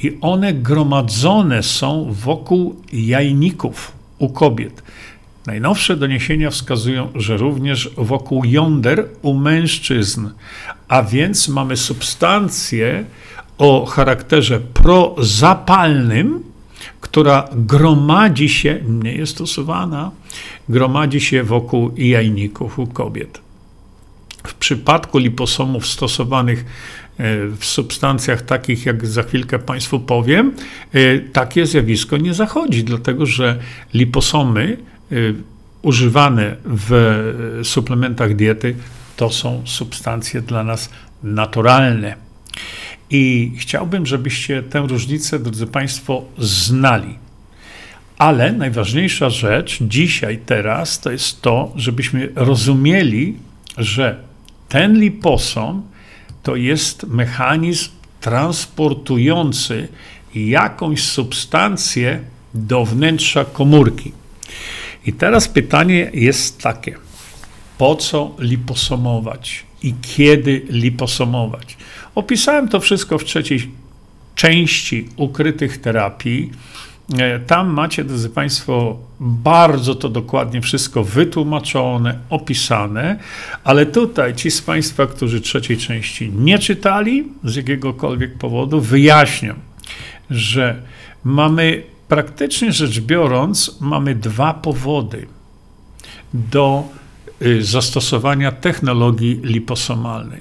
i 0.02 0.18
one 0.20 0.54
gromadzone 0.54 1.62
są 1.62 2.12
wokół 2.12 2.76
jajników 2.92 3.92
u 4.18 4.28
kobiet. 4.28 4.81
Najnowsze 5.46 5.96
doniesienia 5.96 6.50
wskazują, 6.50 7.08
że 7.14 7.36
również 7.36 7.90
wokół 7.96 8.44
jąder 8.44 9.08
u 9.22 9.34
mężczyzn, 9.34 10.28
a 10.88 11.02
więc 11.02 11.48
mamy 11.48 11.76
substancję 11.76 13.04
o 13.58 13.86
charakterze 13.86 14.60
prozapalnym, 14.60 16.42
która 17.00 17.48
gromadzi 17.52 18.48
się, 18.48 18.80
nie 18.88 19.12
jest 19.12 19.32
stosowana, 19.32 20.10
gromadzi 20.68 21.20
się 21.20 21.42
wokół 21.42 21.94
jajników 21.96 22.78
u 22.78 22.86
kobiet. 22.86 23.40
W 24.46 24.54
przypadku 24.54 25.18
liposomów 25.18 25.86
stosowanych 25.86 26.58
e, 26.58 26.64
w 27.46 27.64
substancjach 27.64 28.42
takich, 28.42 28.86
jak 28.86 29.06
za 29.06 29.22
chwilkę 29.22 29.58
Państwu 29.58 30.00
powiem, 30.00 30.52
e, 30.92 31.18
takie 31.18 31.66
zjawisko 31.66 32.16
nie 32.16 32.34
zachodzi, 32.34 32.84
dlatego 32.84 33.26
że 33.26 33.58
liposomy 33.94 34.76
używane 35.82 36.56
w 36.64 37.60
suplementach 37.64 38.36
diety 38.36 38.76
to 39.16 39.30
są 39.30 39.62
substancje 39.64 40.40
dla 40.40 40.64
nas 40.64 40.90
naturalne. 41.22 42.14
I 43.10 43.52
chciałbym, 43.58 44.06
żebyście 44.06 44.62
tę 44.62 44.80
różnicę, 44.80 45.38
drodzy 45.38 45.66
Państwo, 45.66 46.24
znali. 46.38 47.18
Ale 48.18 48.52
najważniejsza 48.52 49.30
rzecz 49.30 49.78
dzisiaj, 49.82 50.38
teraz, 50.46 51.00
to 51.00 51.10
jest 51.10 51.42
to, 51.42 51.72
żebyśmy 51.76 52.28
rozumieli, 52.34 53.36
że 53.78 54.16
ten 54.68 55.00
liposom 55.00 55.82
to 56.42 56.56
jest 56.56 57.04
mechanizm 57.06 57.90
transportujący 58.20 59.88
jakąś 60.34 61.02
substancję 61.02 62.20
do 62.54 62.84
wnętrza 62.84 63.44
komórki. 63.44 64.12
I 65.06 65.12
teraz 65.12 65.48
pytanie 65.48 66.10
jest 66.14 66.62
takie: 66.62 66.94
po 67.78 67.96
co 67.96 68.36
liposomować 68.38 69.64
i 69.82 69.94
kiedy 70.02 70.62
liposomować? 70.68 71.76
Opisałem 72.14 72.68
to 72.68 72.80
wszystko 72.80 73.18
w 73.18 73.24
trzeciej 73.24 73.70
części 74.34 75.08
ukrytych 75.16 75.80
terapii. 75.80 76.50
E, 77.18 77.40
tam 77.40 77.68
macie, 77.68 78.04
drodzy 78.04 78.30
Państwo, 78.30 78.98
bardzo 79.20 79.94
to 79.94 80.08
dokładnie 80.08 80.60
wszystko 80.60 81.04
wytłumaczone, 81.04 82.18
opisane, 82.30 83.18
ale 83.64 83.86
tutaj 83.86 84.34
ci 84.34 84.50
z 84.50 84.62
Państwa, 84.62 85.06
którzy 85.06 85.40
trzeciej 85.40 85.76
części 85.76 86.32
nie 86.34 86.58
czytali 86.58 87.24
z 87.44 87.56
jakiegokolwiek 87.56 88.38
powodu, 88.38 88.80
wyjaśniam, 88.80 89.56
że 90.30 90.82
mamy 91.24 91.82
praktycznie 92.12 92.72
rzecz 92.72 93.00
biorąc, 93.00 93.76
mamy 93.80 94.14
dwa 94.14 94.54
powody 94.54 95.26
do 96.34 96.84
y, 97.42 97.64
zastosowania 97.64 98.52
technologii 98.52 99.40
liposomalnej. 99.42 100.40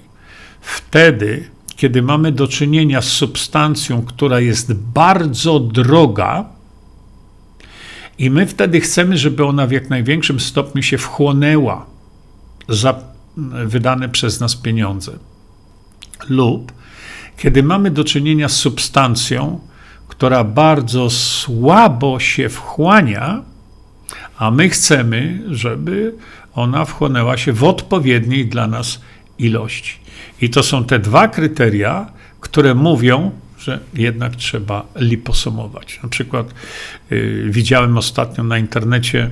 Wtedy, 0.62 1.50
kiedy 1.76 2.02
mamy 2.02 2.32
do 2.32 2.48
czynienia 2.48 3.02
z 3.02 3.08
substancją, 3.08 4.02
która 4.02 4.40
jest 4.40 4.74
bardzo 4.74 5.60
droga, 5.60 6.46
i 8.18 8.30
my 8.30 8.46
wtedy 8.48 8.82
chcemy, 8.82 9.18
żeby 9.18 9.46
ona 9.46 9.68
w 9.68 9.72
jak 9.72 9.90
największym 9.90 10.40
stopniu 10.40 10.84
się 10.84 10.98
wchłonęła 10.98 11.86
za 12.70 13.00
wydane 13.66 14.10
przez 14.10 14.40
nas 14.40 14.56
pieniądze. 14.56 15.12
Lub 16.30 16.72
kiedy 17.38 17.64
mamy 17.64 17.92
do 17.92 18.04
czynienia 18.04 18.50
z 18.50 18.56
substancją, 18.56 19.60
która 20.22 20.44
bardzo 20.44 21.10
słabo 21.10 22.20
się 22.20 22.50
wchłania, 22.50 23.42
a 24.38 24.52
my 24.52 24.70
chcemy, 24.70 25.44
żeby 25.50 26.16
ona 26.54 26.86
wchłonęła 26.86 27.38
się 27.38 27.54
w 27.54 27.64
odpowiedniej 27.64 28.46
dla 28.46 28.68
nas 28.68 29.02
ilości. 29.40 30.00
I 30.42 30.50
to 30.50 30.64
są 30.64 30.84
te 30.84 31.00
dwa 31.00 31.28
kryteria, 31.28 32.12
które 32.40 32.76
mówią, 32.76 33.32
że 33.60 33.80
jednak 33.94 34.36
trzeba 34.36 34.86
liposomować. 34.96 36.00
Na 36.04 36.10
przykład 36.10 36.54
y, 37.12 37.48
widziałem 37.50 37.98
ostatnio 37.98 38.44
na 38.44 38.58
internecie, 38.58 39.30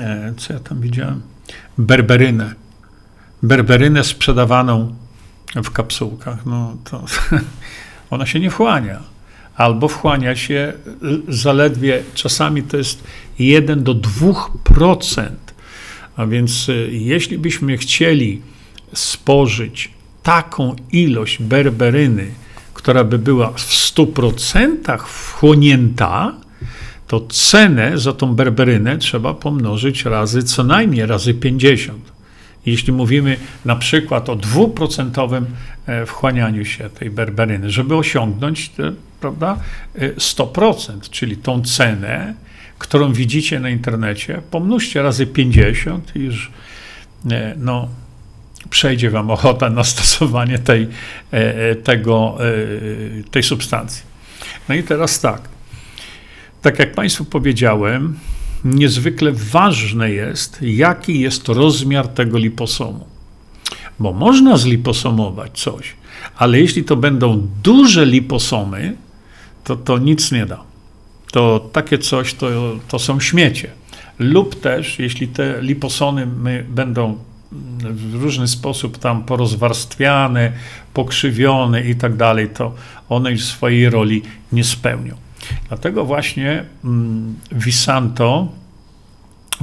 e, 0.00 0.34
co 0.36 0.52
ja 0.52 0.60
tam 0.60 0.80
widziałem? 0.80 1.22
Berberynę. 1.78 2.54
Berberynę 3.42 4.04
sprzedawaną 4.04 4.94
w 5.54 5.70
kapsułkach. 5.70 6.46
No 6.46 6.76
to 6.84 7.04
ona 8.10 8.26
się 8.26 8.40
nie 8.40 8.50
wchłania. 8.50 9.13
Albo 9.56 9.88
wchłania 9.88 10.36
się 10.36 10.72
y, 11.28 11.36
zaledwie, 11.36 12.02
czasami 12.14 12.62
to 12.62 12.76
jest 12.76 13.04
1 13.38 13.84
do 13.84 13.94
2%. 13.94 15.28
A 16.16 16.26
więc 16.26 16.68
y, 16.68 16.88
jeśli 16.92 17.38
byśmy 17.38 17.78
chcieli 17.78 18.42
spożyć 18.92 19.90
taką 20.22 20.76
ilość 20.92 21.42
berberyny, 21.42 22.26
która 22.74 23.04
by 23.04 23.18
była 23.18 23.50
w 23.50 23.60
100% 23.60 24.98
wchłonięta, 24.98 26.34
to 27.06 27.20
cenę 27.20 27.98
za 27.98 28.12
tą 28.12 28.34
berberynę 28.34 28.98
trzeba 28.98 29.34
pomnożyć 29.34 30.04
razy 30.04 30.42
co 30.42 30.64
najmniej 30.64 31.06
razy 31.06 31.34
50. 31.34 32.12
Jeśli 32.66 32.92
mówimy 32.92 33.36
na 33.64 33.76
przykład 33.76 34.28
o 34.28 34.36
dwuprocentowym 34.36 35.46
e, 35.86 36.06
wchłanianiu 36.06 36.64
się 36.64 36.90
tej 36.90 37.10
berberyny, 37.10 37.70
żeby 37.70 37.96
osiągnąć 37.96 38.68
te, 38.68 38.92
prawda, 39.24 39.58
100%, 40.18 40.96
e, 40.96 41.00
czyli 41.10 41.36
tą 41.36 41.62
cenę, 41.62 42.34
którą 42.78 43.12
widzicie 43.12 43.60
na 43.60 43.70
internecie, 43.70 44.42
pomnóżcie 44.50 45.02
razy 45.02 45.26
50 45.26 46.16
i 46.16 46.20
już 46.20 46.50
e, 47.30 47.54
no, 47.58 47.88
przejdzie 48.70 49.10
Wam 49.10 49.30
ochota 49.30 49.70
na 49.70 49.84
stosowanie 49.84 50.58
tej, 50.58 50.82
e, 50.82 51.70
e, 51.70 51.74
tego, 51.76 52.38
tej 53.30 53.42
substancji. 53.42 54.02
No 54.68 54.74
i 54.74 54.82
teraz 54.82 55.20
tak. 55.20 55.48
Tak 56.62 56.78
jak 56.78 56.94
Państwu 56.94 57.24
powiedziałem, 57.24 58.18
niezwykle 58.64 59.32
ważne 59.32 60.10
jest, 60.10 60.58
jaki 60.62 61.20
jest 61.20 61.48
rozmiar 61.48 62.08
tego 62.08 62.38
liposomu. 62.38 63.06
Bo 63.98 64.12
można 64.12 64.56
zliposomować 64.56 65.60
coś, 65.60 65.96
ale 66.36 66.60
jeśli 66.60 66.84
to 66.84 66.96
będą 66.96 67.48
duże 67.62 68.06
liposomy, 68.06 68.96
to 69.64 69.76
to 69.76 69.98
nic 69.98 70.32
nie 70.32 70.46
da. 70.46 70.60
To 71.32 71.70
takie 71.72 71.98
coś 71.98 72.34
to, 72.34 72.46
to 72.88 72.98
są 72.98 73.20
śmiecie. 73.20 73.70
Lub 74.18 74.60
też, 74.60 74.98
jeśli 74.98 75.28
te 75.28 75.62
liposomy 75.62 76.26
będą 76.68 77.18
w 77.80 78.14
różny 78.14 78.48
sposób 78.48 78.98
tam 78.98 79.24
porozwarstwiane, 79.24 80.52
pokrzywione 80.94 81.80
i 81.80 81.94
tak 81.94 82.16
dalej, 82.16 82.48
to 82.48 82.74
one 83.08 83.32
już 83.32 83.44
swojej 83.44 83.90
roli 83.90 84.22
nie 84.52 84.64
spełnią. 84.64 85.14
Dlatego 85.68 86.04
właśnie 86.04 86.64
mm, 86.84 87.34
Visanto 87.52 88.48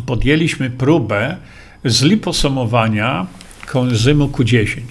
podjęliśmy 0.06 0.70
próbę 0.70 1.38
zliposomowania 1.86 3.28
koenzymu 3.66 4.28
Q10. 4.28 4.82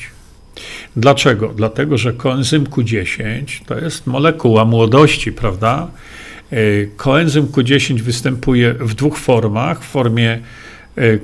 Dlaczego? 0.97 1.53
Dlatego, 1.57 1.99
że 1.99 2.13
koenzym 2.13 2.65
Q10 2.65 3.45
to 3.67 3.79
jest 3.79 4.07
molekuła 4.07 4.65
młodości, 4.65 5.33
prawda? 5.33 5.91
E, 6.51 6.57
koenzym 6.97 7.47
Q10 7.47 8.01
występuje 8.01 8.75
w 8.75 8.95
dwóch 8.95 9.19
formach: 9.19 9.85
w 9.85 9.89
formie 9.89 10.31
e, 10.99 11.19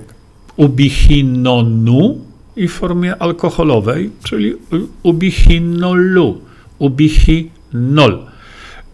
ubichinonu 0.57 2.21
i 2.57 2.69
w 2.69 2.73
formie 2.73 3.17
alkoholowej, 3.17 4.11
czyli 4.25 4.55
ubichinolu, 5.03 6.41
ubichinol. 6.79 8.27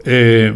Y, 0.07 0.55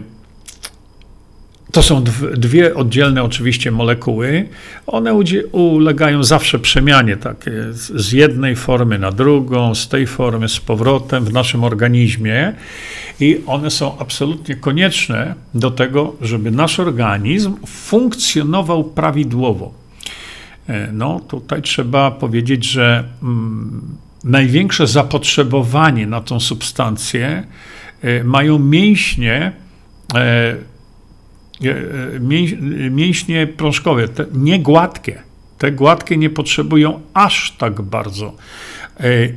to 1.77 1.83
są 1.83 2.05
dwie 2.37 2.75
oddzielne 2.75 3.23
oczywiście 3.23 3.71
molekuły. 3.71 4.49
One 4.87 5.15
ulegają 5.53 6.25
zawsze 6.25 6.59
przemianie 6.59 7.17
takie 7.17 7.53
z 7.73 8.13
jednej 8.13 8.57
formy 8.57 8.99
na 8.99 9.13
drugą, 9.13 9.75
z 9.75 9.89
tej 9.89 10.07
formy 10.07 10.49
z 10.49 10.61
powrotem 10.61 11.25
w 11.25 11.33
naszym 11.33 11.65
organizmie 11.65 12.53
i 13.21 13.41
one 13.47 13.71
są 13.71 13.99
absolutnie 13.99 14.55
konieczne 14.55 15.35
do 15.55 15.71
tego, 15.71 16.17
żeby 16.21 16.51
nasz 16.51 16.81
organizm 16.81 17.55
funkcjonował 17.67 18.85
prawidłowo. 18.85 19.75
E, 20.69 20.93
no 20.93 21.21
tutaj 21.21 21.63
trzeba 21.63 22.11
powiedzieć, 22.11 22.65
że 22.65 23.05
mm, 23.23 23.83
największe 24.25 24.87
zapotrzebowanie 24.87 26.07
na 26.07 26.21
tą 26.21 26.41
substancję 26.41 27.45
e, 28.03 28.25
mają 28.25 28.59
mięśnie, 28.59 29.53
e, 30.15 30.76
mięśnie 32.91 33.47
prążkowe, 33.47 34.09
te 34.09 34.27
nie 34.35 34.59
gładkie. 34.59 35.23
Te 35.59 35.73
gładkie 35.73 36.17
nie 36.17 36.31
potrzebują 36.31 37.01
aż 37.15 37.57
tak 37.59 37.83
bardzo. 37.83 38.37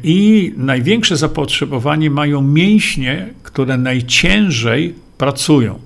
I 0.03 0.53
największe 0.57 1.17
zapotrzebowanie 1.17 2.09
mają 2.09 2.41
mięśnie, 2.41 3.29
które 3.43 3.77
najciężej 3.77 4.95
pracują. 5.17 5.79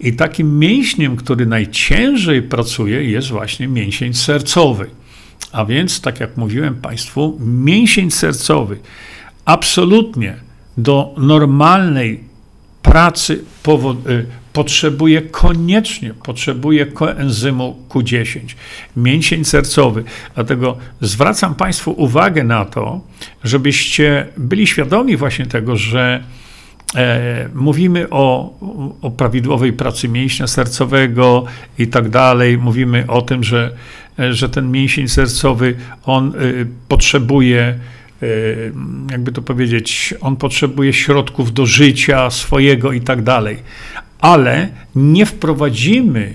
I 0.00 0.12
takim 0.12 0.58
mięśniem, 0.58 1.16
który 1.16 1.46
najciężej 1.46 2.42
pracuje, 2.42 3.04
jest 3.04 3.28
właśnie 3.28 3.68
mięsień 3.68 4.14
sercowy. 4.14 4.86
A 5.52 5.64
więc, 5.64 6.00
tak 6.00 6.20
jak 6.20 6.36
mówiłem 6.36 6.74
Państwu, 6.74 7.38
mięsień 7.44 8.10
sercowy 8.10 8.78
absolutnie 9.44 10.36
do 10.76 11.14
normalnej 11.18 12.20
pracy 12.82 13.44
potrzebuje 14.52 15.22
koniecznie, 15.22 16.14
potrzebuje 16.14 16.86
koenzymu 16.86 17.76
Q10, 17.88 18.40
mięsień 18.96 19.44
sercowy. 19.44 20.04
Dlatego 20.34 20.76
zwracam 21.00 21.54
Państwu 21.54 21.90
uwagę 21.90 22.44
na 22.44 22.64
to, 22.64 23.00
żebyście 23.44 24.26
byli 24.36 24.66
świadomi 24.66 25.16
właśnie 25.16 25.46
tego, 25.46 25.76
że 25.76 26.24
E, 26.96 27.48
mówimy 27.54 28.06
o, 28.10 28.54
o 29.02 29.10
prawidłowej 29.10 29.72
pracy 29.72 30.08
mięśnia 30.08 30.46
sercowego 30.46 31.44
i 31.78 31.86
tak 31.86 32.08
dalej. 32.08 32.58
Mówimy 32.58 33.04
o 33.08 33.22
tym, 33.22 33.44
że, 33.44 33.70
e, 34.18 34.32
że 34.32 34.48
ten 34.48 34.70
mięsień 34.70 35.08
sercowy 35.08 35.74
on 36.04 36.28
e, 36.28 36.32
potrzebuje, 36.88 37.78
jakby 39.10 39.32
to 39.32 39.42
powiedzieć, 39.42 40.14
on 40.20 40.36
potrzebuje 40.36 40.92
środków 40.92 41.52
do 41.52 41.66
życia 41.66 42.30
swojego 42.30 42.92
i 42.92 43.00
tak 43.00 43.22
dalej. 43.22 43.58
Ale 44.20 44.68
nie 44.94 45.26
wprowadzimy 45.26 46.34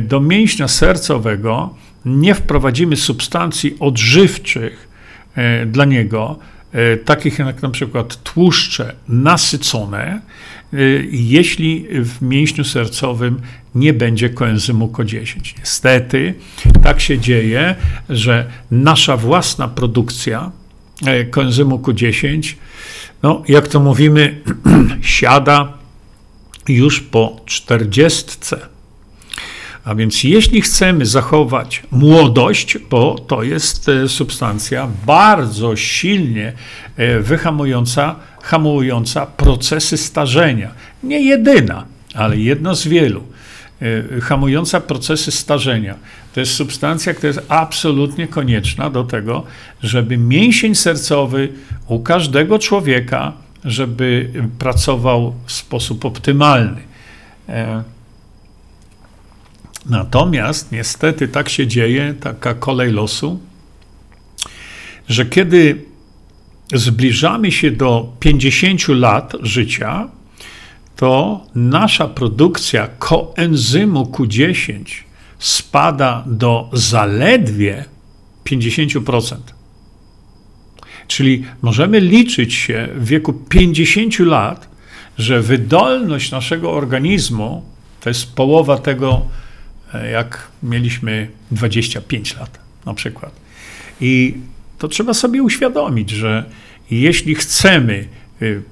do 0.00 0.20
mięśnia 0.20 0.68
sercowego, 0.68 1.74
nie 2.04 2.34
wprowadzimy 2.34 2.96
substancji 2.96 3.76
odżywczych 3.80 4.88
dla 5.66 5.84
niego, 5.84 6.38
E, 6.74 6.96
takich 6.96 7.38
jak 7.38 7.62
na 7.62 7.70
przykład 7.70 8.22
tłuszcze 8.22 8.94
nasycone, 9.08 10.20
e, 10.72 10.76
jeśli 11.10 11.86
w 11.90 12.22
mięśniu 12.22 12.64
sercowym 12.64 13.40
nie 13.74 13.92
będzie 13.92 14.30
koenzymu 14.30 14.86
Q10. 14.86 15.58
Niestety 15.58 16.34
tak 16.82 17.00
się 17.00 17.18
dzieje, 17.18 17.74
że 18.08 18.50
nasza 18.70 19.16
własna 19.16 19.68
produkcja 19.68 20.50
e, 21.06 21.24
koenzymu 21.24 21.78
Q10, 21.78 22.54
no 23.22 23.42
jak 23.48 23.68
to 23.68 23.80
mówimy, 23.80 24.40
siada 25.00 25.72
już 26.68 27.00
po 27.00 27.40
40. 27.46 28.36
A 29.84 29.94
więc 29.94 30.24
jeśli 30.24 30.60
chcemy 30.60 31.06
zachować 31.06 31.82
młodość, 31.90 32.78
bo 32.90 33.18
to 33.18 33.42
jest 33.42 33.88
e, 33.88 34.08
substancja 34.08 34.88
bardzo 35.06 35.76
silnie 35.76 36.52
e, 36.96 37.20
wyhamująca, 37.20 38.16
hamująca 38.42 39.26
procesy 39.26 39.96
starzenia. 39.96 40.70
Nie 41.02 41.20
jedyna, 41.20 41.84
ale 42.14 42.36
jedna 42.36 42.74
z 42.74 42.86
wielu. 42.86 43.22
E, 44.16 44.20
hamująca 44.20 44.80
procesy 44.80 45.32
starzenia. 45.32 45.94
To 46.34 46.40
jest 46.40 46.52
substancja, 46.52 47.14
która 47.14 47.28
jest 47.28 47.46
absolutnie 47.48 48.28
konieczna 48.28 48.90
do 48.90 49.04
tego, 49.04 49.44
żeby 49.82 50.16
mięsień 50.16 50.74
sercowy 50.74 51.48
u 51.88 52.00
każdego 52.00 52.58
człowieka, 52.58 53.32
żeby 53.64 54.32
pracował 54.58 55.34
w 55.46 55.52
sposób 55.52 56.04
optymalny. 56.04 56.80
Natomiast 59.86 60.72
niestety 60.72 61.28
tak 61.28 61.48
się 61.48 61.66
dzieje, 61.66 62.14
taka 62.20 62.54
kolej 62.54 62.92
losu, 62.92 63.40
że 65.08 65.26
kiedy 65.26 65.84
zbliżamy 66.74 67.52
się 67.52 67.70
do 67.70 68.12
50 68.20 68.88
lat 68.88 69.32
życia, 69.42 70.08
to 70.96 71.40
nasza 71.54 72.08
produkcja 72.08 72.88
koenzymu 72.98 74.02
Q10 74.02 74.84
spada 75.38 76.24
do 76.26 76.70
zaledwie 76.72 77.84
50%. 78.44 79.36
Czyli 81.06 81.44
możemy 81.62 82.00
liczyć 82.00 82.54
się 82.54 82.88
w 82.96 83.06
wieku 83.06 83.32
50 83.32 84.18
lat, 84.18 84.68
że 85.18 85.42
wydolność 85.42 86.30
naszego 86.30 86.72
organizmu 86.72 87.64
to 88.00 88.10
jest 88.10 88.34
połowa 88.34 88.78
tego, 88.78 89.22
E, 89.94 90.10
jak 90.10 90.48
mieliśmy 90.62 91.28
25 91.50 92.36
lat 92.36 92.58
na 92.86 92.94
przykład. 92.94 93.40
I 94.00 94.34
to 94.78 94.88
trzeba 94.88 95.14
sobie 95.14 95.42
uświadomić, 95.42 96.10
że 96.10 96.44
jeśli 96.90 97.34
chcemy 97.34 98.08
y, 98.42 98.62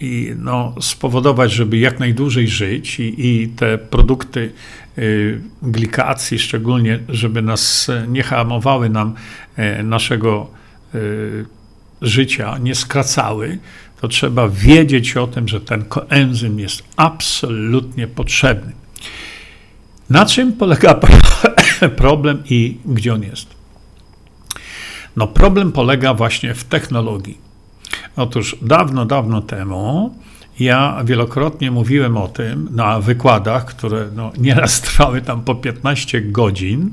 i 0.00 0.32
no, 0.38 0.74
spowodować, 0.80 1.52
żeby 1.52 1.78
jak 1.78 2.00
najdłużej 2.00 2.48
żyć 2.48 3.00
i, 3.00 3.26
i 3.26 3.48
te 3.48 3.78
produkty 3.78 4.52
y, 4.98 5.40
glikacji 5.62 6.38
szczególnie, 6.38 6.98
żeby 7.08 7.42
nas 7.42 7.90
nie 8.08 8.22
hamowały 8.22 8.88
nam 8.88 9.14
e, 9.56 9.82
naszego 9.82 10.50
y, 10.50 10.63
życia, 12.02 12.58
nie 12.58 12.74
skracały, 12.74 13.58
to 14.00 14.08
trzeba 14.08 14.48
wiedzieć 14.48 15.16
o 15.16 15.26
tym, 15.26 15.48
że 15.48 15.60
ten 15.60 15.84
koenzym 15.84 16.60
jest 16.60 16.82
absolutnie 16.96 18.06
potrzebny. 18.06 18.72
Na 20.10 20.26
czym 20.26 20.52
polega 20.52 21.00
problem 21.96 22.42
i 22.50 22.78
gdzie 22.86 23.14
on 23.14 23.22
jest? 23.22 23.46
No, 25.16 25.26
problem 25.26 25.72
polega 25.72 26.14
właśnie 26.14 26.54
w 26.54 26.64
technologii. 26.64 27.38
Otóż 28.16 28.56
dawno, 28.62 29.06
dawno 29.06 29.42
temu 29.42 30.14
ja 30.60 31.02
wielokrotnie 31.04 31.70
mówiłem 31.70 32.16
o 32.16 32.28
tym 32.28 32.68
na 32.70 33.00
wykładach, 33.00 33.64
które 33.64 34.08
no, 34.14 34.32
nieraz 34.38 34.80
trwały 34.82 35.22
tam 35.22 35.42
po 35.42 35.54
15 35.54 36.20
godzin, 36.20 36.90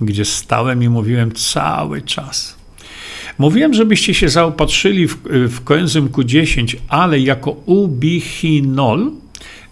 gdzie 0.00 0.24
stałem 0.24 0.82
i 0.82 0.88
mówiłem 0.88 1.32
cały 1.32 2.02
czas. 2.02 2.57
Mówiłem, 3.38 3.74
żebyście 3.74 4.14
się 4.14 4.28
zaopatrzyli 4.28 5.08
w, 5.08 5.16
w 5.48 5.64
koenzym 5.64 6.08
Q10, 6.08 6.76
ale 6.88 7.20
jako 7.20 7.50
ubichinol 7.50 9.10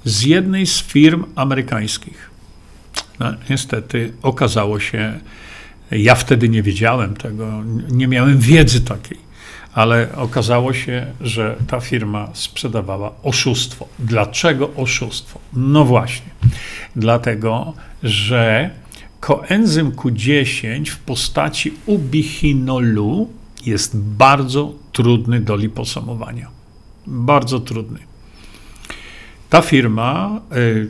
z 0.05 0.23
jednej 0.23 0.67
z 0.67 0.83
firm 0.83 1.25
amerykańskich. 1.35 2.31
No, 3.19 3.33
niestety 3.51 4.13
okazało 4.23 4.81
się, 4.81 5.21
ja 5.91 6.15
wtedy 6.15 6.49
nie 6.49 6.63
wiedziałem 6.63 7.15
tego, 7.15 7.63
nie 7.91 8.09
miałem 8.09 8.39
wiedzy 8.39 8.81
takiej, 8.81 9.19
ale 9.75 10.09
okazało 10.17 10.73
się, 10.73 11.07
że 11.21 11.57
ta 11.67 11.81
firma 11.81 12.29
sprzedawała 12.33 13.13
oszustwo. 13.23 13.89
Dlaczego 13.99 14.75
oszustwo? 14.77 15.41
No 15.53 15.85
właśnie, 15.85 16.31
dlatego, 16.97 17.75
że 18.03 18.71
koenzym 19.21 19.93
Q10 19.93 20.87
w 20.91 20.99
postaci 20.99 21.75
ubichinolu 21.87 23.29
jest 23.67 23.99
bardzo 23.99 24.73
trudny 24.93 25.41
do 25.41 25.57
liposomowania. 25.57 26.51
Bardzo 27.07 27.61
trudny. 27.61 27.99
Ta 29.51 29.63
firma. 29.63 30.41
Y, 30.57 30.89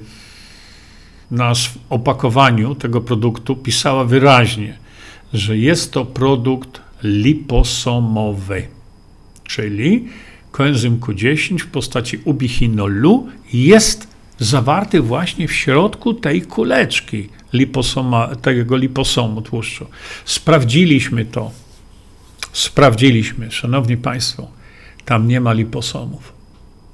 na 1.30 1.52
opakowaniu 1.90 2.74
tego 2.74 3.00
produktu 3.00 3.56
pisała 3.56 4.04
wyraźnie, 4.04 4.78
że 5.32 5.58
jest 5.58 5.92
to 5.92 6.04
produkt 6.04 6.80
liposomowy, 7.02 8.66
czyli 9.44 10.08
koenzym 10.52 11.00
Q10 11.00 11.58
w 11.58 11.66
postaci 11.66 12.18
ubichinolu 12.24 13.26
jest 13.52 14.08
zawarty 14.38 15.00
właśnie 15.00 15.48
w 15.48 15.52
środku 15.52 16.14
tej 16.14 16.42
kuleczki 16.42 17.28
liposoma, 17.52 18.36
tego 18.36 18.76
liposomu 18.76 19.42
tłuszczu. 19.42 19.86
Sprawdziliśmy 20.24 21.24
to. 21.24 21.50
Sprawdziliśmy, 22.56 23.50
szanowni 23.50 23.96
państwo, 23.96 24.48
tam 25.04 25.28
nie 25.28 25.40
ma 25.40 25.52
liposomów. 25.52 26.32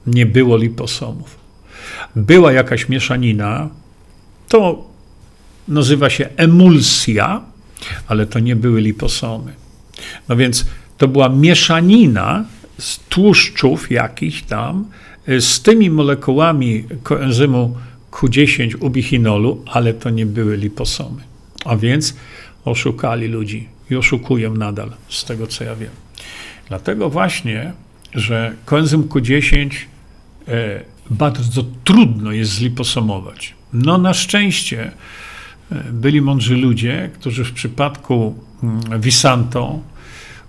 Nie 0.07 0.27
było 0.27 0.57
liposomów. 0.57 1.37
Była 2.17 2.53
jakaś 2.53 2.89
mieszanina, 2.89 3.69
to 4.49 4.85
nazywa 5.69 6.11
się 6.11 6.29
emulsja, 6.37 7.43
ale 8.07 8.27
to 8.27 8.39
nie 8.39 8.57
były 8.57 8.81
liposomy. 8.81 9.53
No 10.29 10.37
więc 10.37 10.67
to 10.99 11.09
była 11.09 11.29
mieszanina 11.29 12.45
z 12.79 12.99
tłuszczów 12.99 13.91
jakichś 13.91 14.43
tam 14.43 14.85
y, 15.29 15.41
z 15.41 15.63
tymi 15.63 15.91
molekułami 15.91 16.85
koenzymu 17.03 17.77
Q10 18.11 18.75
ubichinolu, 18.81 19.65
ale 19.67 19.95
to 19.95 20.11
nie 20.11 20.27
były 20.27 20.57
liposomy. 20.57 21.23
A 21.65 21.77
więc 21.77 22.17
oszukali 22.65 23.29
ludzi 23.29 23.69
i 23.93 23.97
oszukują 23.97 24.55
nadal, 24.55 24.91
z 25.09 25.25
tego 25.25 25.47
co 25.47 25.65
ja 25.65 25.77
wiem. 25.77 25.91
Dlatego 26.69 27.11
właśnie, 27.11 27.73
że 28.15 28.55
koenzym 28.65 29.03
Q10 29.09 29.71
e, 30.49 30.81
bardzo 31.11 31.65
trudno 31.85 32.33
jest 32.33 32.53
zliposomować. 32.53 33.55
No 33.73 33.99
na 33.99 34.15
szczęście 34.15 34.93
e, 35.73 35.85
byli 35.93 36.23
mądrzy 36.23 36.57
ludzie, 36.57 37.11
którzy 37.15 37.45
w 37.45 37.53
przypadku 37.53 38.35
mm, 38.63 39.01
Visanto 39.01 39.81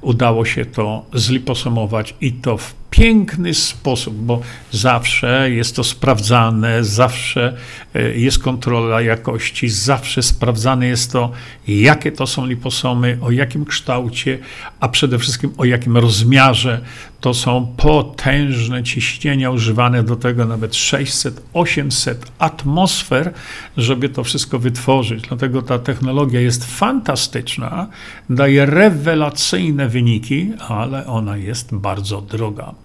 udało 0.02 0.46
się 0.46 0.66
to 0.66 1.06
zliposomować 1.14 2.16
i 2.22 2.34
to 2.34 2.58
w 2.58 2.74
piękny 2.94 3.54
sposób, 3.54 4.16
bo 4.16 4.42
zawsze 4.72 5.52
jest 5.52 5.76
to 5.76 5.84
sprawdzane, 5.84 6.84
zawsze 6.84 7.58
e, 7.96 8.18
jest 8.18 8.40
kontrola 8.40 9.02
jakości, 9.02 9.70
zawsze 9.70 10.24
sprawdzane 10.24 10.88
jest 10.88 11.12
to, 11.12 11.32
jakie 11.68 12.12
to 12.12 12.28
są 12.28 12.46
liposomy, 12.46 13.18
o 13.22 13.32
jakim 13.32 13.66
kształcie, 13.66 14.40
a 14.80 14.90
przede 14.90 15.20
wszystkim 15.20 15.52
o 15.58 15.66
jakim 15.66 15.98
rozmiarze. 15.98 16.82
To 17.22 17.34
są 17.34 17.74
potężne 17.78 18.84
ciśnienia 18.84 19.52
używane 19.52 20.04
do 20.04 20.16
tego 20.16 20.46
nawet 20.46 20.72
600-800 20.72 22.16
atmosfer, 22.40 23.34
żeby 23.78 24.10
to 24.10 24.24
wszystko 24.24 24.60
wytworzyć. 24.60 25.28
Dlatego 25.28 25.62
ta 25.62 25.80
technologia 25.80 26.42
jest 26.42 26.66
fantastyczna, 26.66 27.88
daje 28.30 28.66
rewelacyjne 28.66 29.90
wyniki, 29.90 30.52
ale 30.68 31.08
ona 31.08 31.38
jest 31.38 31.76
bardzo 31.76 32.22
droga. 32.22 32.83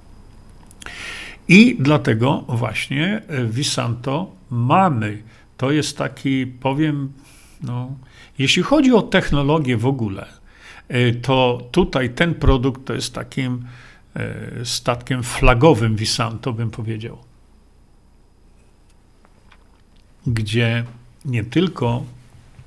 I 1.48 1.76
dlatego 1.80 2.44
właśnie 2.48 3.22
e, 3.28 3.44
Visanto 3.44 4.32
mamy. 4.50 5.22
To 5.56 5.70
jest 5.70 5.98
taki, 5.98 6.46
powiem, 6.46 7.12
no, 7.62 7.96
jeśli 8.38 8.62
chodzi 8.62 8.92
o 8.92 9.02
technologię 9.02 9.76
w 9.76 9.86
ogóle, 9.86 10.26
e, 10.88 11.12
to 11.12 11.68
tutaj 11.72 12.10
ten 12.10 12.34
produkt 12.34 12.84
to 12.84 12.94
jest 12.94 13.14
takim 13.14 13.64
e, 14.14 14.64
statkiem 14.64 15.22
flagowym 15.22 15.96
Visanto, 15.96 16.52
bym 16.52 16.70
powiedział. 16.70 17.18
Gdzie 20.26 20.84
nie 21.24 21.44
tylko 21.44 22.04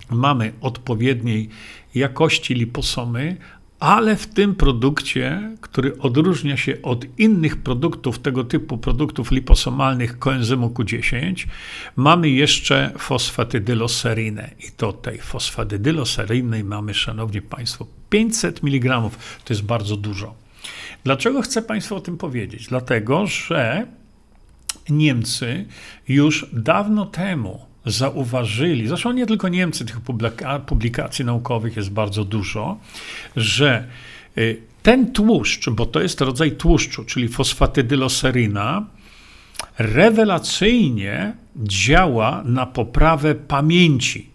mamy 0.09 0.53
odpowiedniej 0.61 1.49
jakości 1.95 2.53
liposomy, 2.53 3.37
ale 3.81 4.15
w 4.15 4.27
tym 4.27 4.55
produkcie, 4.55 5.51
który 5.61 5.97
odróżnia 5.97 6.57
się 6.57 6.81
od 6.83 7.19
innych 7.19 7.57
produktów, 7.57 8.19
tego 8.19 8.43
typu 8.43 8.77
produktów 8.77 9.31
liposomalnych 9.31 10.19
koenzymu 10.19 10.67
Q10, 10.67 11.47
mamy 11.95 12.29
jeszcze 12.29 12.91
fosfatydyloserinę. 12.97 14.49
I 14.67 14.71
to 14.77 14.93
tej 14.93 15.17
fosfatydyloserynej 15.17 16.63
mamy, 16.63 16.93
szanowni 16.93 17.41
państwo, 17.41 17.87
500 18.09 18.63
mg. 18.63 19.01
To 19.45 19.53
jest 19.53 19.63
bardzo 19.63 19.97
dużo. 19.97 20.35
Dlaczego 21.03 21.41
chcę 21.41 21.61
państwu 21.61 21.95
o 21.95 22.01
tym 22.01 22.17
powiedzieć? 22.17 22.67
Dlatego, 22.67 23.27
że 23.27 23.87
Niemcy 24.89 25.65
już 26.07 26.45
dawno 26.53 27.05
temu 27.05 27.70
zauważyli, 27.85 28.87
zresztą 28.87 29.11
nie 29.11 29.25
tylko 29.25 29.49
Niemcy, 29.49 29.85
tych 29.85 29.99
publikacji 30.65 31.25
naukowych 31.25 31.75
jest 31.75 31.89
bardzo 31.89 32.23
dużo, 32.23 32.77
że 33.35 33.87
y, 34.37 34.61
ten 34.83 35.11
tłuszcz, 35.11 35.69
bo 35.69 35.85
to 35.85 36.01
jest 36.01 36.21
rodzaj 36.21 36.51
tłuszczu, 36.51 37.05
czyli 37.05 37.27
fosfatydyloseryna, 37.27 38.85
rewelacyjnie 39.77 41.33
działa 41.55 42.43
na 42.45 42.65
poprawę 42.65 43.35
pamięci. 43.35 44.31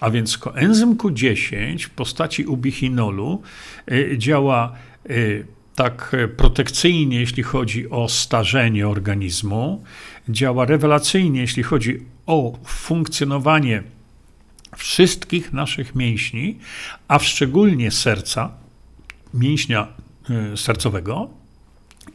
A 0.00 0.10
więc 0.10 0.38
koenzym 0.38 0.96
Q10 0.96 1.84
w 1.84 1.90
postaci 1.90 2.46
ubichinolu 2.46 3.42
y, 3.92 4.14
działa 4.18 4.72
y, 5.10 5.46
tak 5.74 6.16
protekcyjnie, 6.36 7.20
jeśli 7.20 7.42
chodzi 7.42 7.90
o 7.90 8.08
starzenie 8.08 8.88
organizmu, 8.88 9.82
działa 10.28 10.64
rewelacyjnie, 10.64 11.40
jeśli 11.40 11.62
chodzi 11.62 12.00
o 12.26 12.58
funkcjonowanie 12.66 13.82
wszystkich 14.76 15.52
naszych 15.52 15.94
mięśni, 15.94 16.58
a 17.08 17.18
szczególnie 17.18 17.90
serca, 17.90 18.50
mięśnia 19.34 19.88
y, 20.52 20.56
sercowego 20.56 21.30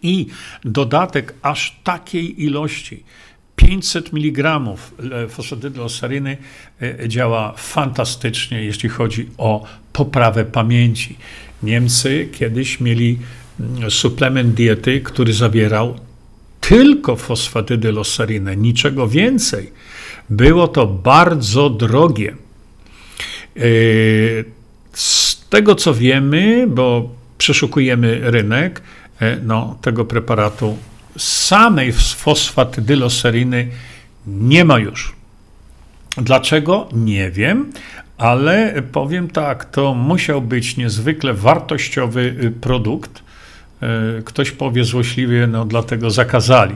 i 0.03 0.27
dodatek 0.63 1.33
aż 1.41 1.79
takiej 1.83 2.43
ilości 2.43 3.03
500 3.55 4.13
mg 4.13 4.59
fosfatydylosaryny 5.29 6.37
działa 7.07 7.53
fantastycznie, 7.57 8.63
jeśli 8.63 8.89
chodzi 8.89 9.29
o 9.37 9.65
poprawę 9.93 10.45
pamięci. 10.45 11.17
Niemcy 11.63 12.29
kiedyś 12.31 12.79
mieli 12.79 13.19
mm, 13.59 13.91
suplement 13.91 14.53
diety, 14.53 15.01
który 15.01 15.33
zawierał 15.33 15.99
tylko 16.69 17.15
fosfatydylosarynę, 17.15 18.57
niczego 18.57 19.07
więcej. 19.07 19.71
Było 20.29 20.67
to 20.67 20.87
bardzo 20.87 21.69
drogie. 21.69 22.35
E, 23.55 23.61
z 24.93 25.39
tego 25.49 25.75
co 25.75 25.93
wiemy, 25.93 26.67
bo 26.67 27.09
przeszukujemy 27.37 28.31
rynek, 28.31 28.81
e, 29.19 29.37
no, 29.43 29.77
tego 29.81 30.05
preparatu 30.05 30.77
samej 31.17 31.93
fosfatydyloseryny 31.93 33.67
nie 34.27 34.65
ma 34.65 34.79
już. 34.79 35.15
Dlaczego? 36.17 36.89
Nie 36.93 37.31
wiem, 37.31 37.71
ale 38.17 38.83
powiem 38.91 39.29
tak, 39.29 39.65
to 39.65 39.93
musiał 39.93 40.41
być 40.41 40.77
niezwykle 40.77 41.33
wartościowy 41.33 42.35
y, 42.43 42.51
produkt. 42.51 43.28
E, 43.81 44.21
ktoś 44.21 44.51
powie 44.51 44.83
złośliwie, 44.83 45.47
no 45.47 45.65
dlatego 45.65 46.11
zakazali. 46.11 46.75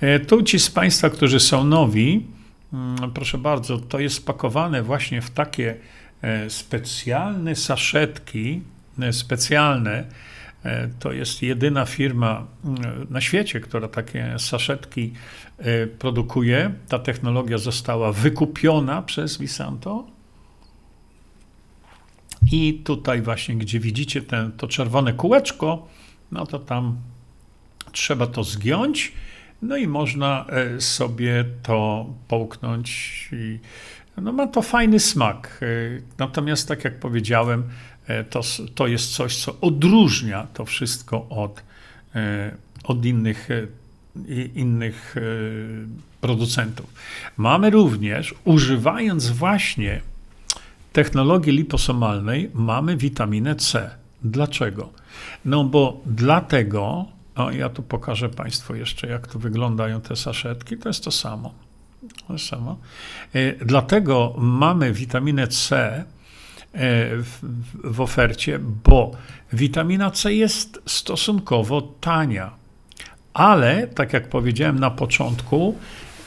E, 0.00 0.20
tu 0.20 0.42
ci 0.42 0.58
z 0.58 0.70
Państwa, 0.70 1.10
którzy 1.10 1.40
są 1.40 1.64
nowi, 1.64 2.26
mm, 2.72 3.12
proszę 3.12 3.38
bardzo, 3.38 3.78
to 3.78 4.00
jest 4.00 4.16
spakowane 4.16 4.82
właśnie 4.82 5.20
w 5.20 5.30
takie 5.30 5.76
e, 6.22 6.50
specjalne 6.50 7.56
saszetki, 7.56 8.62
specjalne. 9.10 10.04
To 10.98 11.12
jest 11.12 11.42
jedyna 11.42 11.86
firma 11.86 12.46
mm, 12.64 13.06
na 13.10 13.20
świecie, 13.20 13.60
która 13.60 13.88
takie 13.88 14.34
saszetki 14.38 15.12
produkuje. 15.98 16.72
Ta 16.88 16.98
technologia 16.98 17.58
została 17.58 18.12
wykupiona 18.12 19.02
przez 19.02 19.38
Visanto 19.38 20.04
i 22.52 22.80
tutaj 22.84 23.22
właśnie, 23.22 23.56
gdzie 23.56 23.80
widzicie 23.80 24.22
ten, 24.22 24.52
to 24.52 24.68
czerwone 24.68 25.12
kółeczko, 25.12 25.88
no 26.34 26.46
to 26.46 26.58
tam 26.58 26.96
trzeba 27.92 28.26
to 28.26 28.44
zgiąć, 28.44 29.12
no 29.62 29.76
i 29.76 29.86
można 29.86 30.46
e, 30.48 30.80
sobie 30.80 31.44
to 31.62 32.06
połknąć. 32.28 32.88
I, 33.32 33.58
no 34.16 34.32
ma 34.32 34.46
to 34.46 34.62
fajny 34.62 35.00
smak. 35.00 35.60
E, 35.62 35.66
natomiast, 36.18 36.68
tak 36.68 36.84
jak 36.84 36.98
powiedziałem, 36.98 37.62
e, 38.06 38.24
to, 38.24 38.40
to 38.74 38.86
jest 38.86 39.12
coś, 39.12 39.36
co 39.36 39.60
odróżnia 39.60 40.46
to 40.54 40.64
wszystko 40.64 41.28
od, 41.28 41.62
od 42.84 43.04
innych, 43.04 43.48
innych 44.54 45.16
producentów. 46.20 46.86
Mamy 47.36 47.70
również, 47.70 48.34
używając 48.44 49.30
właśnie 49.30 50.00
technologii 50.92 51.52
liposomalnej 51.52 52.50
mamy 52.54 52.96
witaminę 52.96 53.56
C. 53.56 53.90
Dlaczego? 54.22 55.03
No 55.44 55.64
bo 55.64 56.00
dlatego, 56.06 57.04
o 57.34 57.50
ja 57.50 57.68
tu 57.68 57.82
pokażę 57.82 58.28
Państwu 58.28 58.74
jeszcze, 58.74 59.06
jak 59.06 59.26
tu 59.26 59.38
wyglądają 59.38 60.00
te 60.00 60.16
saszetki, 60.16 60.76
to 60.76 60.88
jest 60.88 61.04
to 61.04 61.10
samo. 61.10 61.54
To 62.26 62.32
jest 62.32 62.46
samo. 62.46 62.76
E, 63.34 63.52
dlatego 63.52 64.34
mamy 64.38 64.92
witaminę 64.92 65.48
C 65.48 65.76
e, 65.86 66.04
w, 67.16 67.38
w 67.84 68.00
ofercie, 68.00 68.58
bo 68.58 69.12
witamina 69.52 70.10
C 70.10 70.34
jest 70.34 70.82
stosunkowo 70.86 71.82
tania. 72.00 72.50
Ale, 73.34 73.86
tak 73.86 74.12
jak 74.12 74.28
powiedziałem 74.28 74.78
na 74.78 74.90
początku, 74.90 75.78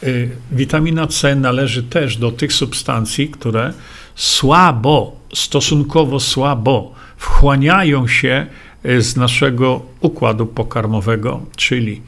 e, 0.04 0.08
witamina 0.52 1.08
C 1.08 1.36
należy 1.36 1.84
też 1.84 2.18
do 2.18 2.32
tych 2.32 2.54
substancji, 2.54 3.30
które 3.30 3.74
słabo, 4.16 5.16
stosunkowo 5.34 6.20
słabo 6.20 6.94
wchłaniają 7.18 8.08
się 8.08 8.48
z 9.00 9.16
naszego 9.16 9.82
układu 10.00 10.46
pokarmowego, 10.46 11.42
czyli 11.56 12.02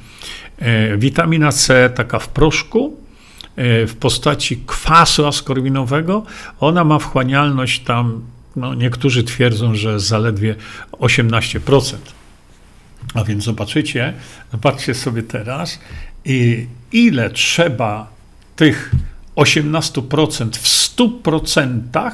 e, 0.57 0.97
witamina 0.97 1.51
C, 1.51 1.89
taka 1.95 2.19
w 2.19 2.27
proszku, 2.27 2.97
e, 3.55 3.87
w 3.87 3.95
postaci 3.95 4.63
kwasu 4.67 5.27
askorbinowego, 5.27 6.23
ona 6.59 6.83
ma 6.83 6.99
wchłanialność 6.99 7.79
tam, 7.79 8.21
no 8.55 8.73
niektórzy 8.73 9.23
twierdzą, 9.23 9.75
że 9.75 9.99
zaledwie 9.99 10.55
18%. 10.91 11.97
A 13.13 13.23
więc 13.23 13.43
zobaczycie, 13.43 14.13
zobaczcie 14.51 14.93
sobie 14.93 15.23
teraz, 15.23 15.79
ile 16.91 17.29
trzeba 17.29 18.07
tych 18.55 18.91
18% 19.35 20.57
w 20.57 20.67
100%, 20.67 22.11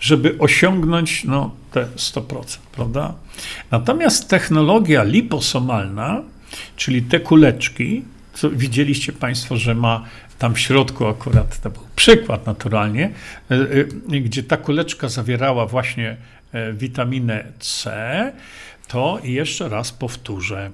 żeby 0.00 0.36
osiągnąć 0.38 1.24
no, 1.24 1.50
te 1.72 1.86
100%, 1.96 2.58
prawda? 2.72 3.14
Natomiast 3.70 4.28
technologia 4.28 5.02
liposomalna, 5.02 6.22
czyli 6.76 7.02
te 7.02 7.20
kuleczki, 7.20 8.02
co 8.34 8.50
widzieliście 8.50 9.12
Państwo, 9.12 9.56
że 9.56 9.74
ma 9.74 10.04
tam 10.38 10.54
w 10.54 10.60
środku 10.60 11.06
akurat, 11.06 11.60
to 11.60 11.70
był 11.70 11.82
przykład 11.96 12.46
naturalnie, 12.46 13.10
e, 13.50 13.54
e, 14.16 14.20
gdzie 14.20 14.42
ta 14.42 14.56
kuleczka 14.56 15.08
zawierała 15.08 15.66
właśnie 15.66 16.16
e, 16.52 16.72
witaminę 16.72 17.44
C, 17.58 18.32
to 18.88 19.18
jeszcze 19.24 19.68
raz 19.68 19.92
powtórzę. 19.92 20.70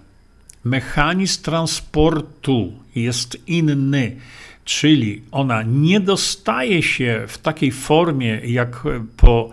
Mechanizm 0.64 1.42
transportu 1.42 2.72
jest 2.94 3.48
inny 3.48 4.16
czyli 4.64 5.22
ona 5.30 5.62
nie 5.62 6.00
dostaje 6.00 6.82
się 6.82 7.24
w 7.28 7.38
takiej 7.38 7.72
formie 7.72 8.40
jak 8.44 8.82
po 9.16 9.50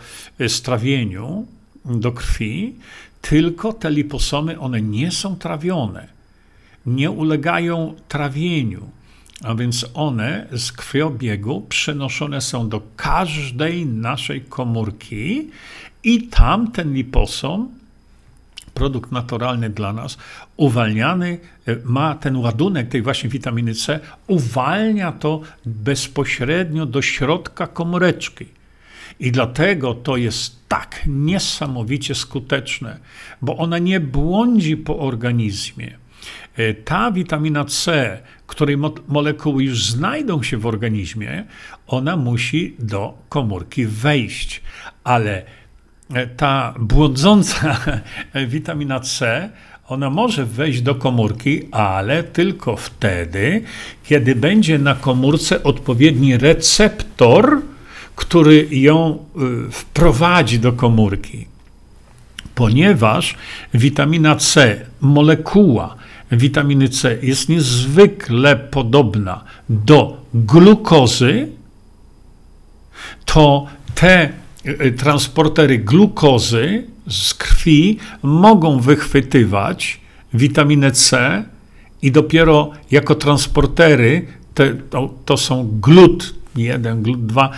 strawieniu 0.48 1.48
do 1.86 2.12
krwi, 2.12 2.76
tylko 3.22 3.74
te 3.74 3.92
liposomy, 3.92 4.60
one 4.60 4.82
nie 4.82 5.12
są 5.12 5.36
trawione, 5.36 6.08
nie 6.86 7.12
ulegają 7.12 7.94
trawieniu, 8.08 8.90
a 9.44 9.56
więc 9.56 9.86
one 9.94 10.48
z 10.52 10.72
krwiobiegu 10.72 11.62
przenoszone 11.70 12.42
są 12.42 12.70
do 12.70 12.82
każdej 12.96 13.86
naszej 13.86 14.42
komórki 14.42 15.50
i 16.04 16.28
tam 16.28 16.72
ten 16.72 16.94
liposom 16.94 17.70
produkt 18.74 19.12
naturalny 19.12 19.70
dla 19.70 19.94
nas, 19.94 20.18
uwalniany, 20.58 21.38
e, 21.68 21.76
ma 21.84 22.16
ten 22.16 22.36
ładunek 22.36 22.90
tej 22.90 23.02
właśnie 23.02 23.30
witaminy 23.30 23.74
C, 23.74 24.00
uwalnia 24.28 25.12
to 25.12 25.42
bezpośrednio 25.66 26.86
do 26.86 27.02
środka 27.02 27.68
komóreczki. 27.68 28.46
I 29.20 29.32
dlatego 29.32 29.94
to 29.94 30.18
jest 30.18 30.68
tak 30.68 31.02
niesamowicie 31.08 32.16
skuteczne, 32.16 33.00
bo 33.42 33.58
ona 33.58 33.78
nie 33.78 34.00
błądzi 34.00 34.78
po 34.78 35.00
organizmie. 35.00 35.98
E, 36.58 36.74
ta 36.74 37.12
witamina 37.12 37.66
C, 37.66 38.20
której 38.48 38.78
molekuły 39.08 39.64
już 39.64 39.86
znajdą 39.86 40.44
się 40.44 40.58
w 40.58 40.66
organizmie, 40.66 41.46
ona 41.88 42.18
musi 42.18 42.76
do 42.80 43.18
komórki 43.30 43.86
wejść, 43.86 44.62
ale 45.04 45.44
ta 46.38 46.74
błądząca 46.80 47.80
witamina 48.48 49.00
C, 49.00 49.50
ona 49.88 50.10
może 50.10 50.46
wejść 50.46 50.82
do 50.82 50.96
komórki, 50.96 51.68
ale 51.72 52.24
tylko 52.24 52.76
wtedy, 52.76 53.64
kiedy 54.04 54.36
będzie 54.36 54.80
na 54.80 54.96
komórce 54.96 55.64
odpowiedni 55.64 56.38
receptor, 56.38 57.62
który 58.16 58.68
ją 58.72 59.26
y, 59.68 59.72
wprowadzi 59.72 60.60
do 60.60 60.74
komórki. 60.74 61.48
Ponieważ 62.56 63.36
witamina 63.74 64.36
C, 64.36 64.86
molekuła 65.02 65.96
witaminy 66.32 66.90
C 66.90 67.18
jest 67.22 67.50
niezwykle 67.50 68.56
podobna 68.56 69.44
do 69.70 70.18
glukozy, 70.34 71.48
to 73.26 73.66
te 73.96 74.30
y, 74.66 74.92
transportery 74.92 75.78
glukozy 75.78 76.84
z 77.10 77.34
krwi 77.34 77.98
mogą 78.24 78.80
wychwytywać 78.80 80.02
witaminę 80.34 80.92
C 80.92 81.44
i 82.02 82.12
dopiero 82.12 82.72
jako 82.92 83.16
transportery, 83.16 84.28
te, 84.54 84.74
to, 84.76 85.14
to 85.26 85.38
są 85.38 85.80
glut 85.82 86.34
1, 86.56 87.04
glut 87.04 87.26
2, 87.26 87.50
nie, 87.50 87.58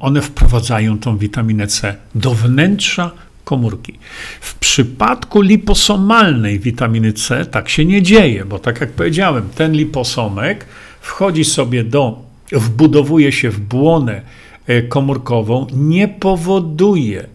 one 0.00 0.22
wprowadzają 0.22 0.98
tą 0.98 1.18
witaminę 1.18 1.66
C 1.66 1.96
do 2.14 2.34
wnętrza 2.34 3.10
komórki. 3.44 3.98
W 4.40 4.54
przypadku 4.54 5.40
liposomalnej 5.40 6.58
witaminy 6.60 7.12
C 7.12 7.46
tak 7.46 7.68
się 7.68 7.84
nie 7.84 8.02
dzieje, 8.02 8.44
bo 8.44 8.58
tak 8.58 8.80
jak 8.80 8.90
powiedziałem, 8.92 9.48
ten 9.54 9.72
liposomek 9.72 10.66
wchodzi 11.00 11.44
sobie 11.44 11.84
do, 11.84 12.22
wbudowuje 12.52 13.32
się 13.32 13.50
w 13.50 13.60
błonę 13.60 14.22
e, 14.66 14.82
komórkową, 14.82 15.66
nie 15.72 16.08
powoduje 16.08 17.26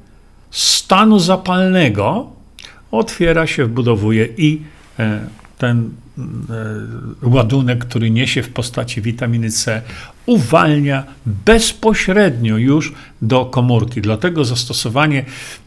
stanu 0.51 1.19
zapalnego, 1.19 2.29
otwiera 2.91 3.47
się, 3.47 3.65
wbudowuje 3.65 4.29
i 4.37 4.61
e, 4.99 5.19
ten 5.57 5.89
e, 6.19 6.23
ładunek, 7.21 7.85
który 7.85 8.09
niesie 8.09 8.43
w 8.43 8.49
postaci 8.49 9.01
witaminy 9.01 9.51
C, 9.51 9.81
uwalnia 10.25 11.03
bezpośrednio 11.25 12.57
już 12.57 12.93
do 13.21 13.45
komórki. 13.45 14.01
Dlatego 14.01 14.45
zastosowanie 14.45 15.25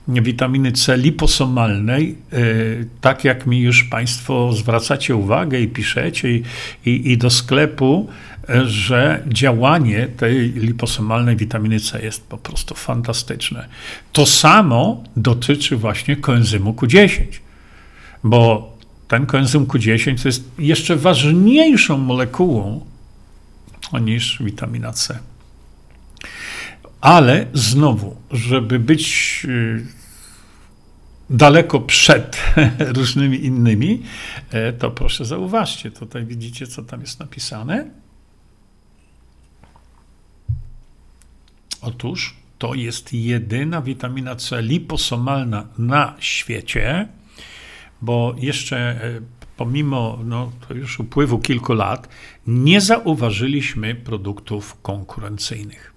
witaminy 0.09 0.73
C 0.73 0.97
liposomalnej, 0.97 2.19
e, 2.33 2.37
tak 3.01 3.25
jak 3.25 3.47
mi 3.47 3.61
już 3.61 3.85
Państwo 3.85 4.53
zwracacie 4.53 5.17
uwagę 5.17 5.61
i 5.61 5.69
piszecie, 5.69 6.33
i, 6.33 6.43
i, 6.87 7.13
i 7.13 7.19
do 7.19 7.31
sklepu, 7.31 8.09
e, 8.49 8.67
że 8.67 9.23
działanie 9.29 10.09
tej 10.17 10.53
liposomalnej 10.53 11.37
witaminy 11.37 11.81
C 11.81 12.03
jest 12.03 12.27
po 12.27 12.39
prostu 12.39 12.75
fantastyczne. 12.75 13.69
To 14.13 14.27
samo 14.27 15.05
dotyczy 15.17 15.77
właśnie 15.77 16.17
koenzymu 16.17 16.73
Q10, 16.73 17.25
bo 18.25 18.73
ten 19.09 19.27
koenzym 19.27 19.67
Q10 19.67 20.23
to 20.23 20.29
jest 20.29 20.51
jeszcze 20.59 20.97
ważniejszą 20.97 21.99
molekułą 21.99 22.81
niż 24.01 24.43
witamina 24.43 24.93
C. 24.93 25.19
Ale 27.01 27.47
znowu, 27.53 28.17
żeby 28.31 28.79
być 28.79 29.43
y, 29.45 29.87
daleko 31.31 31.81
przed 31.81 32.43
różnymi 32.97 33.45
innymi, 33.45 34.03
e, 34.51 34.73
to 34.73 34.91
proszę 34.91 35.25
zauważcie, 35.25 35.91
tutaj 35.91 36.25
widzicie, 36.25 36.67
co 36.67 36.83
tam 36.83 37.01
jest 37.01 37.21
napisane. 37.21 37.91
Otóż 41.81 42.37
to 42.59 42.75
jest 42.75 43.13
jedyna 43.13 43.83
witamina 43.83 44.37
C 44.37 44.63
liposomalna 44.63 45.67
na 45.79 46.15
świecie, 46.19 47.09
bo 48.03 48.35
jeszcze 48.39 48.79
e, 48.79 49.21
pomimo 49.57 50.19
no, 50.25 50.53
to 50.69 50.75
już 50.75 51.01
upływu 51.01 51.39
kilku 51.39 51.73
lat 51.73 52.09
nie 52.47 52.81
zauważyliśmy 52.81 53.95
produktów 53.95 54.77
konkurencyjnych. 54.83 55.93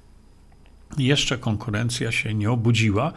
Jeszcze 0.98 1.38
konkurencja 1.38 2.12
się 2.12 2.34
nie 2.34 2.52
obudziła, 2.52 3.14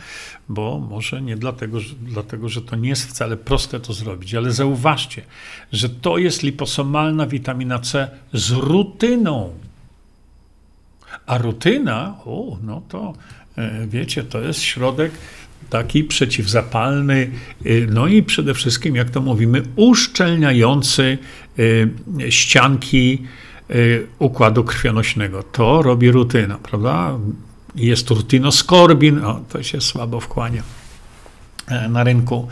bo 0.48 0.78
może 0.78 1.22
nie 1.22 1.36
dlatego 1.36 1.80
że, 1.80 1.94
dlatego, 1.94 2.48
że 2.48 2.62
to 2.62 2.76
nie 2.76 2.88
jest 2.88 3.06
wcale 3.08 3.36
proste 3.36 3.80
to 3.80 3.92
zrobić, 3.92 4.34
ale 4.34 4.52
zauważcie, 4.52 5.22
że 5.72 5.88
to 5.88 6.18
jest 6.18 6.42
liposomalna 6.42 7.26
witamina 7.26 7.78
C 7.78 8.10
z 8.32 8.50
rutyną. 8.50 9.54
A 11.26 11.38
rutyna, 11.38 12.16
o, 12.24 12.58
no 12.62 12.82
to 12.88 13.12
e, 13.56 13.86
wiecie, 13.86 14.24
to 14.24 14.40
jest 14.40 14.60
środek 14.60 15.12
taki 15.70 16.04
przeciwzapalny, 16.04 17.30
y, 17.66 17.88
no 17.90 18.06
i 18.06 18.22
przede 18.22 18.54
wszystkim, 18.54 18.96
jak 18.96 19.10
to 19.10 19.20
mówimy, 19.20 19.62
uszczelniający 19.76 21.18
y, 21.58 21.90
ścianki 22.28 23.22
y, 23.70 24.06
układu 24.18 24.64
krwionośnego. 24.64 25.42
To 25.42 25.82
robi 25.82 26.10
rutyna, 26.10 26.58
prawda? 26.58 27.18
Jest 27.74 28.10
rutinoskorbin, 28.10 29.24
o, 29.24 29.40
to 29.48 29.62
się 29.62 29.80
słabo 29.80 30.20
wkłania 30.20 30.62
e, 31.66 31.88
na 31.88 32.04
rynku. 32.04 32.48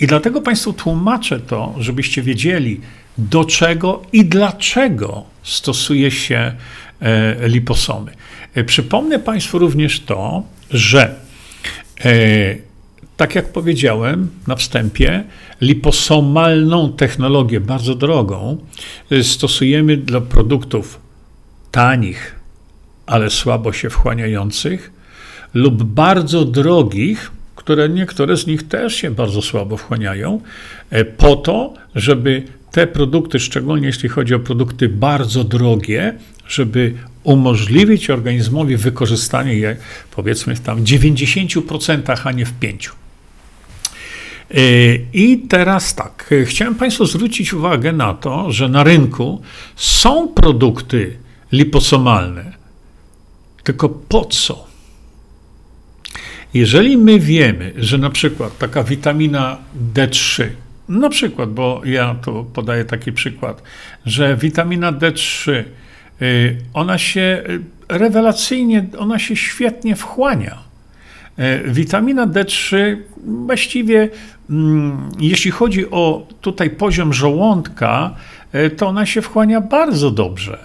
I 0.00 0.06
dlatego 0.06 0.40
Państwu 0.40 0.72
tłumaczę 0.72 1.40
to, 1.40 1.74
żebyście 1.78 2.22
wiedzieli, 2.22 2.80
do 3.18 3.44
czego 3.44 4.02
i 4.12 4.24
dlaczego 4.24 5.24
stosuje 5.42 6.10
się 6.10 6.52
e, 7.00 7.48
liposomy. 7.48 8.12
E, 8.54 8.64
przypomnę 8.64 9.18
Państwu 9.18 9.58
również 9.58 10.00
to, 10.00 10.42
że 10.70 11.23
tak 13.16 13.34
jak 13.34 13.52
powiedziałem 13.52 14.30
na 14.46 14.56
wstępie, 14.56 15.24
liposomalną 15.60 16.92
technologię, 16.92 17.60
bardzo 17.60 17.94
drogą, 17.94 18.58
e, 19.10 19.22
stosujemy 19.22 19.96
dla 19.96 20.20
produktów 20.20 21.00
tanich, 21.70 22.34
ale 23.06 23.30
słabo 23.30 23.72
się 23.72 23.90
wchłaniających, 23.90 24.90
lub 25.54 25.82
bardzo 25.82 26.44
drogich, 26.44 27.30
które 27.56 27.88
niektóre 27.88 28.36
z 28.36 28.46
nich 28.46 28.68
też 28.68 28.94
się 28.94 29.10
bardzo 29.10 29.42
słabo 29.42 29.76
wchłaniają, 29.76 30.40
e, 30.90 31.04
po 31.04 31.36
to, 31.36 31.74
żeby 31.94 32.42
te 32.72 32.86
produkty, 32.86 33.40
szczególnie 33.40 33.86
jeśli 33.86 34.08
chodzi 34.08 34.34
o 34.34 34.38
produkty 34.38 34.88
bardzo 34.88 35.44
drogie, 35.44 36.14
żeby 36.48 36.94
umożliwić 37.24 38.10
organizmowi 38.10 38.76
wykorzystanie 38.76 39.54
je, 39.54 39.76
powiedzmy, 40.10 40.56
w 40.56 40.60
tam 40.60 40.84
90%, 40.84 42.20
a 42.24 42.32
nie 42.32 42.46
w 42.46 42.52
5%. 42.60 42.90
E, 44.50 44.60
I 45.12 45.38
teraz 45.38 45.94
tak, 45.94 46.34
chciałem 46.44 46.74
Państwu 46.74 47.06
zwrócić 47.06 47.54
uwagę 47.54 47.92
na 47.92 48.14
to, 48.14 48.52
że 48.52 48.68
na 48.68 48.82
rynku 48.82 49.42
są 49.76 50.28
produkty 50.28 51.16
liposomalne. 51.52 52.52
Tylko 53.62 53.88
po 53.88 54.24
co? 54.24 54.66
Jeżeli 56.54 56.96
my 56.96 57.20
wiemy, 57.20 57.72
że 57.76 57.98
na 57.98 58.10
przykład 58.10 58.58
taka 58.58 58.84
witamina 58.84 59.58
D3, 59.94 60.44
na 60.88 61.08
przykład, 61.08 61.52
bo 61.52 61.82
ja 61.84 62.14
tu 62.14 62.46
podaję 62.52 62.84
taki 62.84 63.12
przykład, 63.12 63.62
że 64.06 64.36
witamina 64.36 64.92
D3 64.92 65.50
Y, 65.50 65.64
ona 66.74 66.98
się 66.98 67.42
y, 67.48 67.60
rewelacyjnie, 67.88 68.86
ona 68.98 69.18
się 69.18 69.36
świetnie 69.36 69.96
wchłania. 69.96 70.58
Y, 71.38 71.70
witamina 71.70 72.26
D3 72.26 72.96
właściwie, 73.46 74.08
mm, 74.50 75.10
jeśli 75.18 75.50
chodzi 75.50 75.90
o 75.90 76.26
tutaj 76.40 76.70
poziom 76.70 77.14
żołądka, 77.14 78.14
to 78.76 78.86
ona 78.86 79.06
się 79.06 79.22
wchłania 79.22 79.60
bardzo 79.60 80.10
dobrze. 80.10 80.58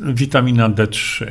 Witamina 0.00 0.70
D3. 0.70 1.26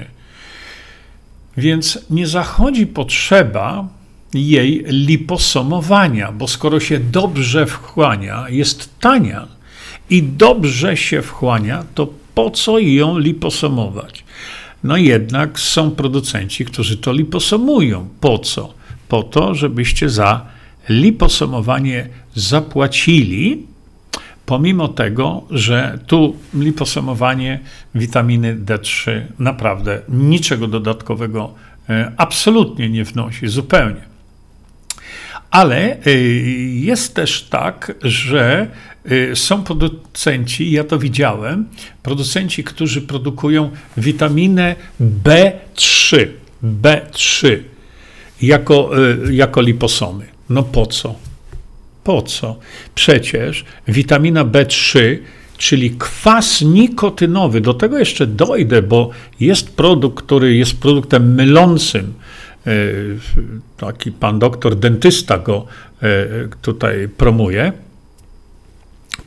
Więc 1.58 2.00
nie 2.10 2.28
zachodzi 2.28 2.88
potrzeba 2.88 3.88
jej 4.34 4.86
liposomowania, 4.88 6.32
bo 6.32 6.48
skoro 6.48 6.80
się 6.80 7.00
dobrze 7.00 7.66
wchłania, 7.66 8.46
jest 8.50 9.00
tania 9.00 9.48
i 10.10 10.24
dobrze 10.24 10.98
się 10.98 11.22
wchłania, 11.22 11.84
to 11.96 12.08
po 12.36 12.52
co 12.52 12.80
ją 12.80 13.18
liposomować? 13.18 14.24
No 14.84 14.98
jednak 14.98 15.60
są 15.60 15.92
producenci, 15.92 16.66
którzy 16.66 16.98
to 16.98 17.14
liposomują. 17.14 18.08
Po 18.22 18.40
co? 18.40 18.74
Po 19.08 19.24
to, 19.24 19.56
żebyście 19.56 20.10
za 20.10 20.46
liposomowanie 20.90 22.10
zapłacili, 22.36 23.68
pomimo 24.46 24.88
tego, 24.88 25.44
że 25.52 26.00
tu 26.08 26.36
liposomowanie 26.54 27.60
witaminy 27.96 28.56
D3 28.56 29.22
naprawdę 29.40 30.02
niczego 30.10 30.68
dodatkowego 30.68 31.54
e, 31.90 32.12
absolutnie 32.18 32.90
nie 32.90 33.04
wnosi, 33.04 33.48
zupełnie. 33.48 34.02
Ale 35.52 35.98
e, 36.06 36.12
jest 36.74 37.16
też 37.16 37.44
tak, 37.44 37.96
że 38.02 38.68
są 39.36 39.64
producenci, 39.64 40.72
ja 40.72 40.84
to 40.84 41.00
widziałem, 41.00 41.66
producenci, 42.04 42.64
którzy 42.64 43.02
produkują 43.02 43.70
witaminę 43.98 44.76
B3, 45.02 46.28
B3 46.64 47.58
jako, 48.42 48.92
y, 49.28 49.34
jako 49.36 49.62
liposomy. 49.62 50.26
No 50.50 50.64
po 50.64 50.86
co? 50.86 51.16
Po 52.04 52.22
co? 52.22 52.56
Przecież 52.96 53.66
witamina 53.88 54.46
B3, 54.46 55.18
czyli 55.58 55.96
kwas 56.00 56.62
nikotynowy, 56.62 57.62
do 57.62 57.74
tego 57.74 58.00
jeszcze 58.00 58.28
dojdę, 58.28 58.82
bo 58.82 59.10
jest 59.40 59.76
produkt, 59.76 60.26
który 60.26 60.56
jest 60.56 60.80
produktem 60.80 61.36
mylącym. 61.36 62.14
Y, 62.68 63.18
taki 63.78 64.12
pan 64.12 64.40
doktor 64.40 64.76
dentysta 64.76 65.38
go 65.38 65.66
tutaj 66.62 67.08
promuje 67.18 67.72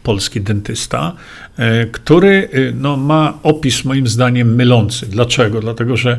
polski 0.08 0.40
dentysta, 0.40 1.12
e, 1.58 1.86
który 1.86 2.48
e, 2.52 2.72
no, 2.72 2.96
ma 2.96 3.38
opis 3.42 3.84
moim 3.84 4.06
zdaniem 4.06 4.54
mylący. 4.54 5.06
Dlaczego? 5.06 5.60
Dlatego, 5.60 5.96
że 5.96 6.18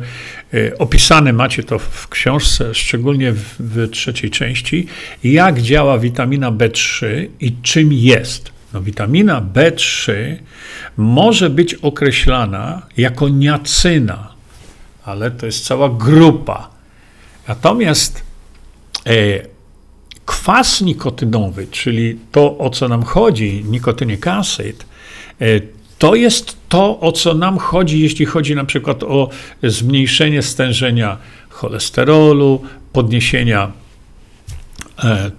e, 0.54 0.78
opisane 0.78 1.32
macie 1.32 1.62
to 1.62 1.78
w 1.78 2.08
książce, 2.08 2.74
szczególnie 2.74 3.32
w, 3.32 3.56
w 3.58 3.90
trzeciej 3.90 4.30
części, 4.30 4.86
jak 5.24 5.62
działa 5.62 5.98
witamina 5.98 6.52
B3 6.52 7.06
i 7.40 7.52
czym 7.62 7.92
jest. 7.92 8.52
No, 8.72 8.82
witamina 8.82 9.42
B3 9.54 10.12
może 10.96 11.50
być 11.50 11.74
określana 11.74 12.82
jako 12.96 13.28
niacyna, 13.28 14.34
ale 15.04 15.30
to 15.30 15.46
jest 15.46 15.64
cała 15.64 15.88
grupa. 15.88 16.70
Natomiast 17.48 18.22
kwas 20.30 20.80
nikotynowy, 20.80 21.66
czyli 21.66 22.18
to, 22.32 22.58
o 22.58 22.70
co 22.70 22.88
nam 22.88 23.02
chodzi, 23.02 23.64
nikotynik 23.68 24.26
acid, 24.26 24.86
e, 25.40 25.44
to 25.98 26.14
jest 26.14 26.56
to, 26.68 27.00
o 27.00 27.12
co 27.12 27.34
nam 27.34 27.58
chodzi, 27.58 28.00
jeśli 28.00 28.26
chodzi 28.26 28.54
na 28.54 28.64
przykład 28.64 29.02
o 29.02 29.28
zmniejszenie 29.62 30.42
stężenia 30.42 31.16
cholesterolu, 31.48 32.62
podniesienia 32.92 33.72
e, 35.04 35.30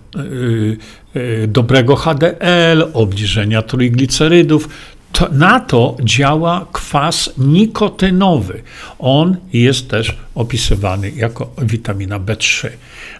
e 1.16 1.48
dobrego 1.48 1.96
HDL, 1.96 2.88
obniżenia 2.94 3.62
trójglicerydów. 3.62 4.70
To, 5.12 5.30
na 5.32 5.59
to 5.59 5.97
działa 6.03 6.66
kwas 6.72 7.34
nikotynowy. 7.38 8.64
On 8.99 9.38
jest 9.53 9.89
też 9.89 10.18
opisywany 10.36 11.12
jako 11.12 11.53
witamina 11.62 12.20
B3. 12.20 12.70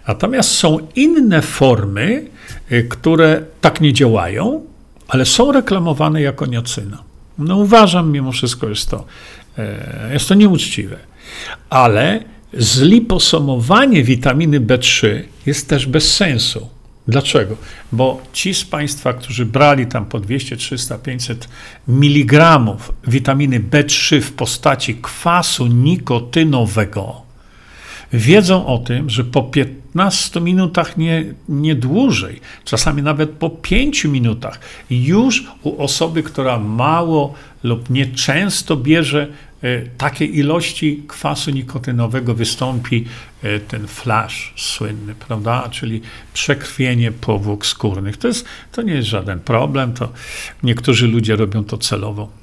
Natomiast 0.08 0.50
są 0.50 0.78
inne 0.96 1.42
formy, 1.42 2.26
y, 2.72 2.86
które 2.90 3.42
tak 3.60 3.80
nie 3.80 3.92
działają, 3.92 4.66
ale 5.08 5.26
są 5.26 5.52
reklamowane 5.52 6.22
jako 6.22 6.46
niacyna. 6.46 7.02
No 7.38 7.56
uważam, 7.56 8.12
mimo 8.12 8.32
wszystko 8.32 8.68
jest 8.68 8.90
to, 8.90 9.04
e, 9.58 10.10
jest 10.12 10.28
to 10.28 10.34
nieuczciwe. 10.34 10.96
Ale 11.70 12.24
zliposomowanie 12.52 14.02
witaminy 14.02 14.60
B3 14.60 15.22
jest 15.46 15.68
też 15.68 15.86
bez 15.86 16.14
sensu. 16.14 16.68
Dlaczego? 17.08 17.56
Bo 17.92 18.22
ci 18.32 18.54
z 18.54 18.64
Państwa, 18.64 19.12
którzy 19.12 19.46
brali 19.46 19.86
tam 19.86 20.04
po 20.04 20.20
200, 20.20 20.56
300, 20.56 20.98
500 20.98 21.48
mg 21.88 22.60
witaminy 23.06 23.60
B3 23.60 24.20
w 24.20 24.32
postaci 24.32 24.94
kwasu 24.94 25.66
nikotynowego, 25.66 27.22
wiedzą 28.12 28.66
o 28.66 28.78
tym, 28.78 29.10
że 29.10 29.24
po 29.24 29.42
15 29.42 30.40
minutach, 30.40 30.96
nie, 30.96 31.24
nie 31.48 31.74
dłużej, 31.74 32.40
czasami 32.64 33.02
nawet 33.02 33.30
po 33.30 33.50
5 33.50 34.04
minutach, 34.04 34.60
już 34.90 35.44
u 35.62 35.82
osoby, 35.82 36.22
która 36.22 36.58
mało 36.58 37.34
lub 37.62 37.90
nieczęsto 37.90 38.76
bierze 38.76 39.28
e, 39.62 39.82
takiej 39.82 40.38
ilości 40.38 41.02
kwasu 41.08 41.50
nikotynowego 41.50 42.34
wystąpi 42.34 43.04
e, 43.42 43.60
ten 43.60 43.86
flash 43.86 44.52
słynny, 44.56 45.14
prawda? 45.14 45.68
Czyli 45.70 46.00
przekrwienie 46.34 47.12
powłok 47.12 47.66
skórnych. 47.66 48.16
To, 48.16 48.28
jest, 48.28 48.44
to 48.72 48.82
nie 48.82 48.94
jest 48.94 49.08
żaden 49.08 49.40
problem, 49.40 49.92
to 49.92 50.12
niektórzy 50.62 51.06
ludzie 51.06 51.36
robią 51.36 51.64
to 51.64 51.78
celowo. 51.78 52.42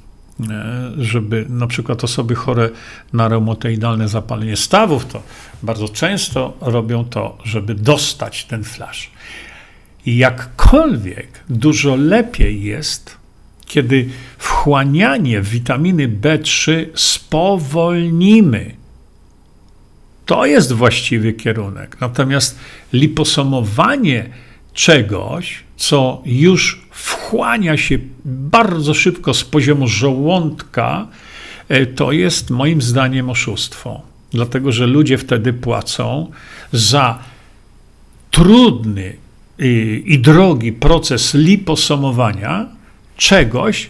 E, 0.50 0.92
żeby 0.98 1.46
na 1.50 1.68
przykład 1.68 2.04
osoby 2.04 2.36
chore 2.36 2.70
na 3.14 3.28
reumatoidalne 3.28 4.08
zapalenie 4.08 4.58
stawów, 4.58 5.06
to 5.06 5.24
bardzo 5.64 5.90
często 5.90 6.58
robią 6.62 7.06
to, 7.06 7.38
żeby 7.44 7.76
dostać 7.76 8.46
ten 8.46 8.64
flash. 8.64 9.12
Jakkolwiek 10.06 11.44
dużo 11.50 11.96
lepiej 11.96 12.64
jest, 12.64 13.19
kiedy 13.70 14.10
wchłanianie 14.38 15.42
witaminy 15.42 16.10
B3 16.10 16.86
spowolnimy. 16.96 18.76
To 20.26 20.46
jest 20.46 20.74
właściwy 20.74 21.34
kierunek. 21.34 21.98
Natomiast 22.02 22.60
liposomowanie 22.94 24.30
czegoś, 24.74 25.64
co 25.78 26.22
już 26.26 26.82
wchłania 26.92 27.78
się 27.78 28.00
bardzo 28.26 28.94
szybko 28.94 29.34
z 29.34 29.44
poziomu 29.44 29.88
żołądka, 29.88 31.08
e, 31.70 31.86
to 31.86 32.12
jest 32.12 32.50
moim 32.50 32.82
zdaniem 32.82 33.30
oszustwo. 33.30 34.02
Dlatego, 34.32 34.72
że 34.72 34.88
ludzie 34.88 35.18
wtedy 35.18 35.54
płacą 35.54 36.32
za 36.72 37.20
trudny 38.32 39.16
i, 39.60 40.04
i 40.06 40.20
drogi 40.20 40.72
proces 40.72 41.34
liposomowania 41.34 42.79
czegoś, 43.20 43.90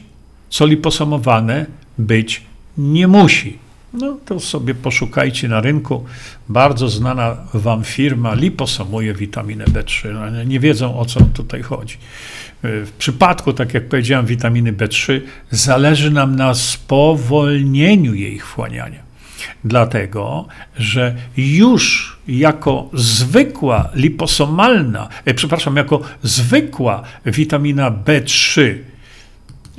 co 0.49 0.65
liposomowane 0.65 1.65
być 1.97 2.41
nie 2.77 3.07
musi. 3.07 3.57
No 3.93 4.17
to 4.25 4.39
sobie 4.39 4.75
poszukajcie 4.75 5.47
na 5.47 5.61
rynku. 5.61 6.05
Bardzo 6.49 6.89
znana 6.89 7.37
wam 7.53 7.83
firma 7.83 8.33
liposomuje 8.33 9.13
witaminę 9.13 9.65
B3. 9.65 10.13
No, 10.13 10.43
nie 10.43 10.59
wiedzą 10.59 10.99
o 10.99 11.05
co 11.05 11.19
tutaj 11.33 11.61
chodzi. 11.61 11.97
W 12.63 12.91
przypadku, 12.97 13.53
tak 13.53 13.73
jak 13.73 13.87
powiedziałem, 13.87 14.25
witaminy 14.25 14.73
B3 14.73 15.21
zależy 15.51 16.11
nam 16.11 16.35
na 16.35 16.53
spowolnieniu 16.53 18.13
jej 18.13 18.39
wchłaniania. 18.39 19.09
Dlatego, 19.63 20.47
że 20.77 21.15
już 21.37 22.17
jako 22.27 22.89
zwykła 22.93 23.89
liposomalna, 23.95 25.09
e, 25.25 25.33
przepraszam, 25.33 25.75
jako 25.75 26.01
zwykła 26.23 27.03
witamina 27.25 27.91
B3, 27.91 28.75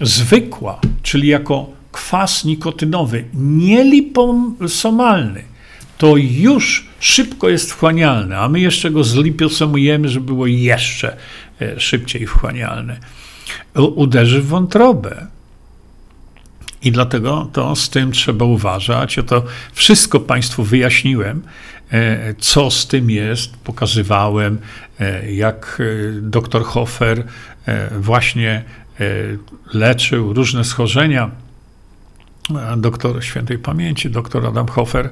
zwykła, 0.00 0.80
czyli 1.02 1.28
jako 1.28 1.70
kwas 1.92 2.44
nikotynowy, 2.44 3.24
nieliposomalny, 3.34 5.42
to 5.98 6.16
już 6.16 6.90
szybko 7.00 7.48
jest 7.48 7.72
wchłanialny, 7.72 8.38
a 8.38 8.48
my 8.48 8.60
jeszcze 8.60 8.90
go 8.90 9.04
zliposomujemy, 9.04 10.08
żeby 10.08 10.26
było 10.26 10.46
jeszcze 10.46 11.16
e, 11.60 11.80
szybciej 11.80 12.26
wchłanialne. 12.26 12.96
Uderzy 13.74 14.42
w 14.42 14.46
wątrobę. 14.46 15.26
I 16.82 16.92
dlatego 16.92 17.50
to 17.52 17.76
z 17.76 17.90
tym 17.90 18.12
trzeba 18.12 18.44
uważać. 18.44 19.16
Ja 19.16 19.22
to 19.22 19.44
wszystko 19.72 20.20
Państwu 20.20 20.64
wyjaśniłem, 20.64 21.42
e, 21.90 22.34
co 22.34 22.70
z 22.70 22.86
tym 22.86 23.10
jest. 23.10 23.56
Pokazywałem, 23.56 24.58
e, 25.00 25.32
jak 25.32 25.82
dr 26.22 26.64
Hofer 26.64 27.24
właśnie 28.00 28.64
leczył 29.72 30.32
różne 30.32 30.64
schorzenia 30.64 31.30
doktor 32.76 33.24
świętej 33.24 33.58
pamięci, 33.58 34.10
doktor 34.10 34.46
Adam 34.46 34.68
Hofer, 34.68 35.10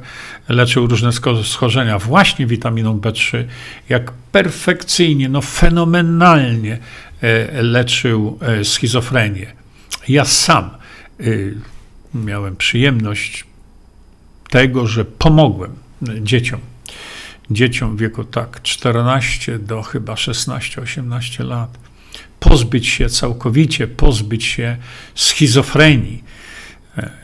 leczył 0.48 0.86
różne 0.86 1.10
schorzenia 1.44 1.98
właśnie 1.98 2.46
witaminą 2.46 2.98
B3, 2.98 3.44
jak 3.88 4.12
perfekcyjnie, 4.32 5.28
no 5.28 5.42
fenomenalnie 5.42 6.78
e, 7.20 7.62
leczył 7.62 8.38
e, 8.40 8.64
schizofrenię. 8.64 9.52
Ja 10.08 10.24
sam 10.24 10.64
e, 10.64 11.24
miałem 12.14 12.56
przyjemność 12.56 13.44
tego, 14.50 14.86
że 14.86 15.04
pomogłem 15.04 15.74
dzieciom. 16.02 16.60
Dzieciom 17.50 17.96
w 17.96 18.00
wieku 18.00 18.24
tak 18.24 18.62
14 18.62 19.58
do 19.58 19.82
chyba 19.82 20.14
16-18 20.14 21.44
lat 21.44 21.87
pozbyć 22.40 22.86
się 22.86 23.08
całkowicie, 23.08 23.86
pozbyć 23.86 24.44
się 24.44 24.76
schizofrenii. 25.14 26.24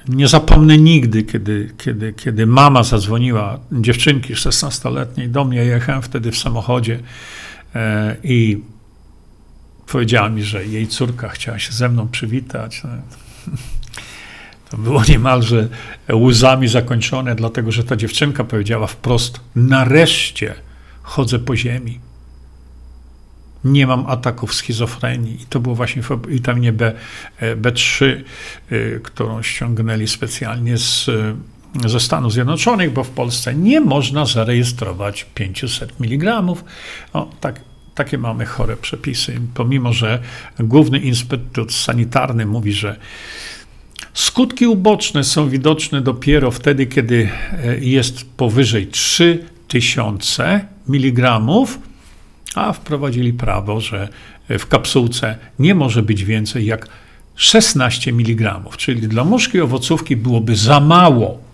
Nie 0.09 0.28
zapomnę 0.28 0.78
nigdy, 0.78 1.22
kiedy, 1.22 1.74
kiedy, 1.78 2.12
kiedy 2.12 2.47
mama 2.47 2.82
zadzwoniła, 2.82 3.59
dziewczynki 3.72 4.34
16-letniej 4.34 5.28
do 5.28 5.45
mnie, 5.45 5.64
jechałem 5.64 6.03
wtedy 6.03 6.32
w 6.32 6.38
samochodzie 6.38 7.01
e, 7.74 8.16
i 8.24 8.62
powiedziała 9.86 10.28
mi, 10.28 10.42
że 10.42 10.66
jej 10.66 10.86
córka 10.86 11.28
chciała 11.28 11.59
się 11.59 11.72
ze 11.72 11.88
mną 11.88 12.09
przywitać. 12.09 12.82
No, 12.84 12.90
to 14.70 14.76
było 14.76 15.03
niemalże 15.09 15.68
łzami 16.12 16.68
zakończone, 16.68 17.34
dlatego 17.34 17.72
że 17.72 17.84
ta 17.84 17.97
dziewczynka 17.97 18.45
powiedziała 18.45 18.86
wprost: 18.86 19.40
Nareszcie 19.57 20.55
chodzę 21.03 21.38
po 21.38 21.57
ziemi 21.57 22.03
nie 23.64 23.86
mam 23.86 24.06
ataków 24.06 24.54
schizofrenii. 24.54 25.42
I 25.42 25.46
to 25.46 25.60
było 25.60 25.74
właśnie 25.74 26.02
w 26.02 26.26
witaminie 26.28 26.72
B, 26.72 26.92
e, 27.38 27.56
B3, 27.56 28.04
e, 28.04 29.00
którą 29.00 29.42
ściągnęli 29.42 30.08
specjalnie 30.08 30.78
z, 30.78 31.08
e, 31.84 31.88
ze 31.88 32.00
Stanów 32.00 32.32
Zjednoczonych, 32.32 32.92
bo 32.92 33.04
w 33.04 33.10
Polsce 33.10 33.54
nie 33.54 33.80
można 33.80 34.26
zarejestrować 34.26 35.26
500 35.34 36.00
mg. 36.00 36.42
O, 37.12 37.30
tak, 37.40 37.60
takie 37.94 38.18
mamy 38.18 38.46
chore 38.46 38.76
przepisy, 38.76 39.40
pomimo 39.54 39.92
że 39.92 40.18
Główny 40.58 40.98
Instytut 40.98 41.72
Sanitarny 41.72 42.46
mówi, 42.46 42.72
że 42.72 42.96
skutki 44.14 44.66
uboczne 44.66 45.24
są 45.24 45.48
widoczne 45.48 46.00
dopiero 46.00 46.50
wtedy, 46.50 46.86
kiedy 46.86 47.28
jest 47.80 48.24
powyżej 48.36 48.86
3000 48.86 50.66
mg 50.88 51.40
a 52.55 52.72
wprowadzili 52.72 53.32
prawo, 53.32 53.80
że 53.80 54.09
w 54.48 54.66
kapsułce 54.66 55.38
nie 55.59 55.74
może 55.74 56.02
być 56.02 56.24
więcej 56.24 56.66
jak 56.66 56.88
16 57.34 58.11
mg, 58.11 58.61
czyli 58.76 59.09
dla 59.09 59.24
muszki 59.24 59.61
owocówki 59.61 60.16
byłoby 60.16 60.57
za 60.57 60.80
mało. 60.80 61.44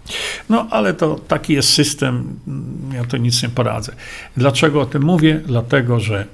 No, 0.49 0.67
ale 0.71 0.95
to 0.95 1.21
taki 1.29 1.53
jest 1.53 1.69
system, 1.69 2.37
ja 2.95 3.05
to 3.05 3.17
nic 3.17 3.43
nie 3.43 3.49
poradzę. 3.49 3.93
Dlaczego 4.37 4.81
o 4.81 4.87
tym 4.87 5.03
mówię? 5.03 5.41
Dlatego, 5.47 6.01
że, 6.01 6.27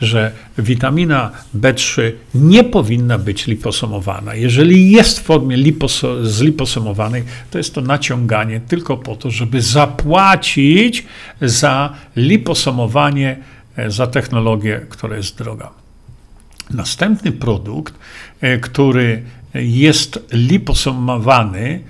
że 0.00 0.32
witamina 0.58 1.30
B3 1.60 2.12
nie 2.34 2.64
powinna 2.64 3.18
być 3.18 3.46
liposomowana. 3.46 4.34
Jeżeli 4.34 4.90
jest 4.90 5.20
w 5.20 5.22
formie 5.22 5.56
liposo, 5.56 6.26
zliposomowanej, 6.26 7.24
to 7.50 7.58
jest 7.58 7.74
to 7.74 7.80
naciąganie 7.80 8.60
tylko 8.60 8.96
po 8.96 9.16
to, 9.16 9.30
żeby 9.30 9.62
zapłacić 9.62 11.06
za 11.40 11.92
liposomowanie, 12.16 13.30
e, 13.30 13.59
za 13.88 14.06
technologię, 14.06 14.86
która 14.88 15.16
jest 15.16 15.38
droga. 15.38 15.70
Następny 16.70 17.32
produkt, 17.32 17.94
e, 18.40 18.58
który 18.58 19.22
jest 19.54 20.18
liposomowany, 20.32 21.82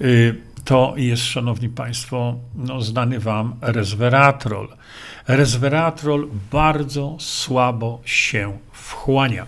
y, 0.00 0.34
to 0.64 0.94
jest, 0.96 1.22
szanowni 1.22 1.68
państwo, 1.68 2.34
no, 2.54 2.82
znany 2.82 3.20
wam 3.20 3.54
resveratrol. 3.60 4.68
Resveratrol 5.28 6.28
bardzo 6.52 7.16
słabo 7.20 8.00
się 8.04 8.58
wchłania. 8.72 9.46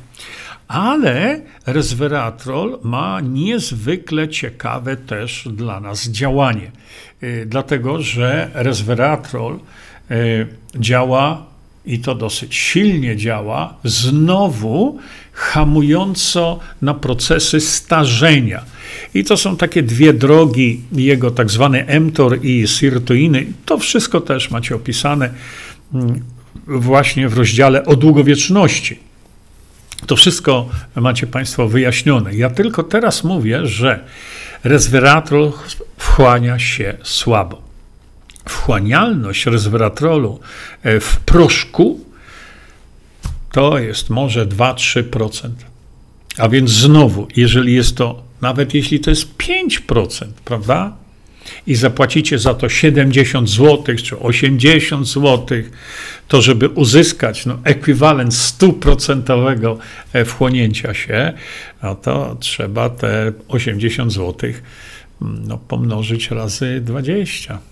Ale 0.69 1.41
resveratrol 1.67 2.79
ma 2.83 3.21
niezwykle 3.21 4.29
ciekawe 4.29 4.97
też 4.97 5.49
dla 5.51 5.81
nas 5.81 6.09
działanie, 6.09 6.71
dlatego 7.47 8.03
że 8.03 8.51
resveratrol 8.55 9.59
działa 10.75 11.52
i 11.87 11.99
to 11.99 12.15
dosyć 12.15 12.55
silnie 12.55 13.17
działa, 13.17 13.75
znowu 13.85 14.99
hamująco 15.33 16.59
na 16.83 16.95
procesy 16.95 17.61
starzenia. 17.61 18.63
I 19.15 19.25
to 19.25 19.37
są 19.37 19.57
takie 19.57 19.83
dwie 19.83 20.13
drogi, 20.13 20.81
jego 20.93 21.31
tak 21.31 21.51
zwany 21.51 22.01
mTOR 22.01 22.45
i 22.45 22.69
sirtuiny. 22.69 23.47
To 23.65 23.79
wszystko 23.79 24.21
też 24.21 24.51
macie 24.51 24.75
opisane 24.75 25.31
mm, 25.95 26.23
właśnie 26.67 27.29
w 27.29 27.35
rozdziale 27.35 27.85
o 27.85 27.97
długowieczności. 27.97 28.99
To 30.07 30.17
wszystko 30.17 30.69
macie 30.97 31.27
Państwo 31.27 31.69
wyjaśnione. 31.69 32.35
Ja 32.35 32.51
tylko 32.51 32.83
teraz 32.83 33.25
mówię, 33.25 33.67
że 33.67 34.05
resveratrol 34.65 35.53
wchłania 35.99 36.59
się 36.59 36.97
słabo 37.03 37.72
wchłanialność 38.49 39.47
resveratrolu 39.47 40.41
e, 40.83 41.01
w 41.01 41.17
proszku 41.17 42.01
to 43.53 43.79
jest 43.79 44.11
może 44.11 44.47
2-3%. 44.47 45.51
A 46.39 46.49
więc 46.49 46.71
znowu, 46.71 47.29
jeżeli 47.37 47.75
jest 47.75 47.97
to, 47.97 48.23
nawet 48.41 48.75
jeśli 48.75 49.01
to 49.01 49.11
jest 49.11 49.37
5%, 49.37 50.27
prawda? 50.45 50.97
I 51.67 51.75
zapłacicie 51.75 52.39
za 52.39 52.55
to 52.55 52.69
70 52.69 53.51
zł 53.51 53.97
czy 54.03 54.19
80 54.19 55.09
zł, 55.09 55.59
to 56.29 56.43
żeby 56.43 56.69
uzyskać 56.69 57.47
no, 57.47 57.59
ekwiwalent 57.65 58.33
100% 58.33 59.77
e, 60.13 60.25
wchłonięcia 60.25 60.95
się, 60.95 61.33
no 61.83 61.95
to 61.95 62.37
trzeba 62.41 62.91
te 62.91 63.33
80 63.49 64.13
zł 64.13 64.51
mm, 65.23 65.49
no, 65.49 65.59
pomnożyć 65.59 66.31
razy 66.31 66.81
20. 66.81 67.72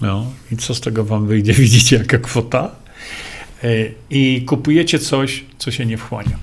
No 0.00 0.26
i 0.52 0.56
co 0.56 0.74
z 0.74 0.80
tego 0.80 1.04
wam 1.04 1.26
wyjdzie? 1.26 1.52
Widzicie, 1.64 1.96
jaka 1.96 2.18
kwota? 2.18 2.70
E, 3.64 3.68
I 4.10 4.44
kupujecie 4.44 4.98
coś, 4.98 5.44
co 5.58 5.70
się 5.70 5.86
nie 5.86 5.98
wchłania. 5.98 6.38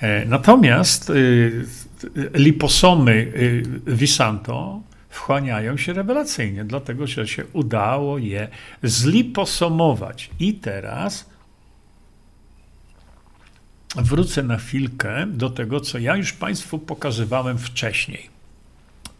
E, 0.00 0.24
natomiast 0.24 1.10
y, 1.10 1.66
liposomy 2.34 3.32
Visanto 3.86 4.80
wchłaniają 5.08 5.76
się 5.76 5.92
rewelacyjnie, 5.92 6.64
dlatego 6.64 7.06
że 7.06 7.28
się 7.28 7.44
udało 7.52 8.18
je 8.18 8.48
zliposomować. 8.82 10.30
I 10.40 10.54
teraz 10.54 11.30
wrócę 13.96 14.42
na 14.42 14.56
chwilkę 14.56 15.26
do 15.26 15.50
tego, 15.50 15.80
co 15.80 15.98
ja 15.98 16.16
już 16.16 16.32
Państwu 16.32 16.78
pokazywałem 16.78 17.58
wcześniej 17.58 18.39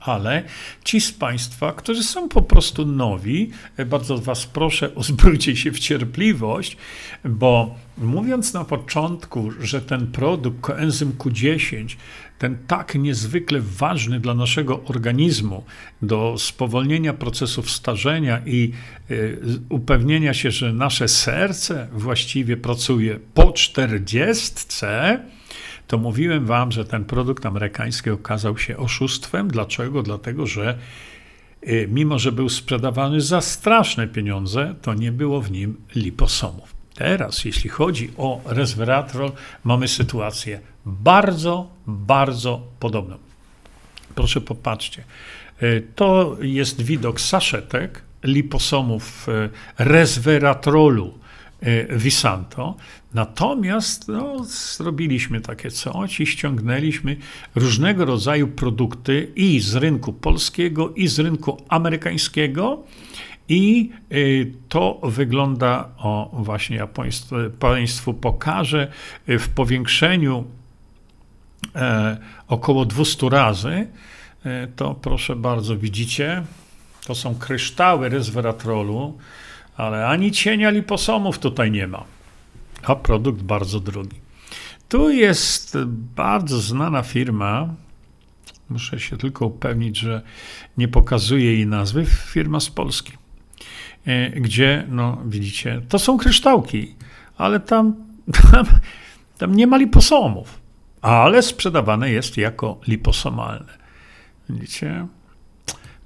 ale 0.01 0.43
ci 0.85 1.01
z 1.01 1.13
Państwa, 1.13 1.73
którzy 1.73 2.03
są 2.03 2.29
po 2.29 2.43
prostu 2.43 2.87
nowi, 2.87 3.51
e, 3.77 3.87
bardzo 3.87 4.19
Was 4.19 4.47
proszę, 4.47 4.91
uzbrójcie 5.01 5.57
się 5.57 5.73
w 5.73 5.79
cierpliwość, 5.79 6.77
bo 7.25 7.75
mówiąc 7.99 8.53
na 8.53 8.65
początku, 8.65 9.51
że 9.61 9.81
ten 9.81 10.07
produkt 10.07 10.61
koenzym 10.61 11.13
Q10, 11.13 11.97
ten 12.39 12.59
tak 12.67 12.95
niezwykle 12.95 13.61
ważny 13.61 14.21
dla 14.21 14.35
naszego 14.35 14.85
organizmu, 14.85 15.65
do 16.03 16.35
spowolnienia 16.39 17.13
procesów 17.13 17.71
starzenia 17.71 18.41
i 18.47 18.73
y, 19.11 19.39
upewnienia 19.69 20.35
się, 20.35 20.51
że 20.51 20.73
nasze 20.73 21.09
serce 21.09 21.89
właściwie 21.93 22.57
pracuje 22.57 23.21
po 23.35 23.53
czterdziestce, 23.53 25.21
to 25.91 25.99
mówiłem 25.99 26.47
wam, 26.47 26.73
że 26.73 26.85
ten 26.85 27.05
produkt 27.05 27.47
amerykański 27.47 28.11
okazał 28.11 28.59
się 28.59 28.77
oszustwem. 28.77 29.49
Dlaczego? 29.49 30.03
Dlatego, 30.03 30.47
że 30.47 30.79
y, 31.69 31.89
mimo, 31.91 32.19
że 32.19 32.33
był 32.33 32.49
sprzedawany 32.49 33.21
za 33.21 33.41
straszne 33.41 34.09
pieniądze, 34.09 34.75
to 34.83 34.95
nie 34.95 35.13
było 35.13 35.41
w 35.41 35.51
nim 35.51 35.77
liposomów. 35.95 36.75
Teraz, 36.95 37.45
jeśli 37.45 37.71
chodzi 37.71 38.11
o 38.17 38.41
resveratrol, 38.47 39.33
mamy 39.65 39.89
sytuację 39.89 40.61
bardzo, 40.87 41.71
bardzo 41.87 42.63
podobną. 42.81 43.17
Proszę 44.15 44.41
popatrzcie. 44.41 45.05
Y, 45.63 45.87
to 45.95 46.37
jest 46.41 46.83
widok 46.83 47.21
saszetek 47.21 48.03
liposomów 48.25 49.29
y, 49.29 49.51
resveratrolu 49.79 51.21
Visanto. 51.91 52.75
Natomiast 53.15 54.09
no, 54.09 54.45
zrobiliśmy 54.45 55.41
takie 55.41 55.71
coś 55.71 56.21
i 56.21 56.27
ściągnęliśmy 56.27 57.17
różnego 57.55 58.05
rodzaju 58.05 58.49
produkty 58.49 59.33
i 59.37 59.61
z 59.61 59.75
rynku 59.75 60.13
polskiego, 60.13 60.91
i 60.91 61.09
z 61.09 61.19
rynku 61.19 61.63
amerykańskiego. 61.69 62.83
I 63.49 63.91
y, 64.13 64.53
to 64.69 65.01
wygląda, 65.03 65.89
o 65.99 66.31
właśnie 66.33 66.77
ja 66.77 66.87
Państwu, 66.87 67.37
państwu 67.59 68.15
pokażę, 68.15 68.93
y, 69.29 69.39
w 69.39 69.49
powiększeniu 69.49 70.45
e, 71.77 72.17
około 72.49 72.85
200 72.85 73.29
razy. 73.29 73.87
E, 74.45 74.67
to 74.77 74.95
proszę 74.95 75.37
bardzo, 75.37 75.77
widzicie, 75.77 76.43
to 77.07 77.15
są 77.15 77.35
kryształy 77.35 78.09
resveratrolu, 78.09 79.19
ale 79.77 80.07
ani 80.07 80.33
cienia 80.33 80.71
liposomów 80.71 81.39
tutaj 81.39 81.71
nie 81.71 81.87
ma 81.87 82.05
a 82.83 82.95
produkt 82.95 83.43
bardzo 83.43 83.81
drogi. 83.81 84.21
Tu 84.89 85.11
jest 85.11 85.79
bardzo 86.17 86.61
znana 86.61 87.03
firma, 87.03 87.75
muszę 88.71 89.01
się 89.01 89.17
tylko 89.17 89.47
upewnić, 89.47 89.99
że 89.99 90.23
nie 90.79 90.89
pokazuje 90.89 91.55
jej 91.55 91.67
nazwy, 91.67 92.05
firma 92.05 92.61
z 92.61 92.71
Polski, 92.71 93.13
e, 94.07 94.31
gdzie, 94.31 94.87
no 94.89 95.23
widzicie, 95.27 95.83
to 95.89 95.99
są 95.99 96.19
kryształki, 96.19 96.95
ale 97.37 97.61
tam, 97.61 97.95
tam, 98.53 98.67
tam 99.39 99.57
nie 99.57 99.67
ma 99.67 99.77
liposomów, 99.77 100.61
ale 101.03 101.43
sprzedawane 101.43 102.11
jest 102.11 102.37
jako 102.37 102.81
liposomalne. 102.89 103.81
Widzicie? 104.49 105.07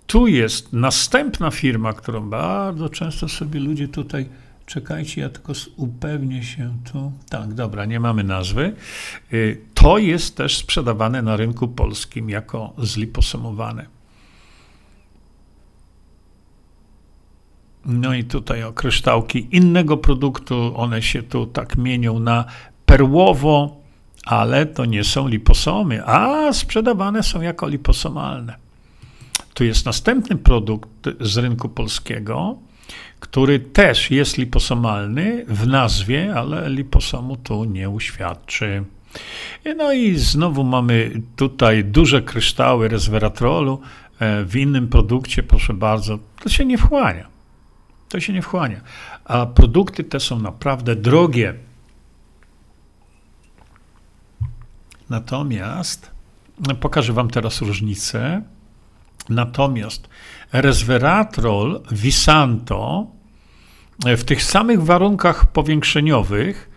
Tu 0.06 0.26
jest 0.26 0.72
następna 0.72 1.50
firma, 1.50 1.92
którą 1.92 2.30
bardzo 2.30 2.88
często 2.88 3.28
sobie 3.28 3.60
ludzie 3.60 3.88
tutaj 3.88 4.28
Czekajcie, 4.66 5.20
ja 5.20 5.28
tylko 5.28 5.52
upewnię 5.76 6.42
się 6.42 6.78
tu. 6.92 7.12
Tak, 7.28 7.54
dobra, 7.54 7.84
nie 7.84 8.00
mamy 8.00 8.24
nazwy. 8.24 8.72
Y, 9.32 9.60
to 9.74 9.98
jest 9.98 10.36
też 10.36 10.56
sprzedawane 10.56 11.22
na 11.22 11.36
rynku 11.36 11.68
polskim 11.68 12.30
jako 12.30 12.72
zliposomowane. 12.78 13.86
No 17.84 18.14
i 18.14 18.24
tutaj 18.24 18.62
o 18.62 18.72
kryształki 18.72 19.48
innego 19.56 19.96
produktu, 19.96 20.72
one 20.76 21.02
się 21.02 21.22
tu 21.22 21.46
tak 21.46 21.76
mienią 21.76 22.18
na 22.18 22.44
perłowo, 22.86 23.80
ale 24.24 24.66
to 24.66 24.84
nie 24.84 25.04
są 25.04 25.28
liposomy, 25.28 26.06
a 26.06 26.52
sprzedawane 26.52 27.22
są 27.22 27.40
jako 27.40 27.68
liposomalne. 27.68 28.56
Tu 29.54 29.64
jest 29.64 29.86
następny 29.86 30.36
produkt 30.36 30.88
z 31.20 31.36
rynku 31.36 31.68
polskiego, 31.68 32.58
który 33.20 33.58
też 33.58 34.10
jest 34.10 34.38
liposomalny 34.38 35.44
w 35.48 35.66
nazwie, 35.66 36.34
ale 36.36 36.70
liposomu 36.70 37.36
tu 37.36 37.64
nie 37.64 37.90
uświadczy. 37.90 38.84
No 39.76 39.92
i 39.92 40.16
znowu 40.16 40.64
mamy 40.64 41.22
tutaj 41.36 41.84
duże 41.84 42.22
kryształy 42.22 42.88
resveratrolu 42.88 43.80
e, 44.20 44.44
w 44.44 44.56
innym 44.56 44.88
produkcie, 44.88 45.42
proszę 45.42 45.74
bardzo, 45.74 46.18
to 46.42 46.48
się 46.48 46.64
nie 46.64 46.78
wchłania. 46.78 47.28
To 48.08 48.20
się 48.20 48.32
nie 48.32 48.42
wchłania. 48.42 48.80
A 49.24 49.46
produkty 49.46 50.04
te 50.04 50.20
są 50.20 50.38
naprawdę 50.38 50.96
drogie. 50.96 51.54
Natomiast 55.10 56.10
no, 56.68 56.74
pokażę 56.74 57.12
Wam 57.12 57.30
teraz 57.30 57.60
różnicę. 57.60 58.42
Natomiast 59.28 60.08
resveratrol 60.52 61.82
Visanto 61.92 63.06
w 63.98 64.24
tych 64.24 64.42
samych 64.42 64.82
warunkach 64.82 65.46
powiększeniowych 65.46 66.70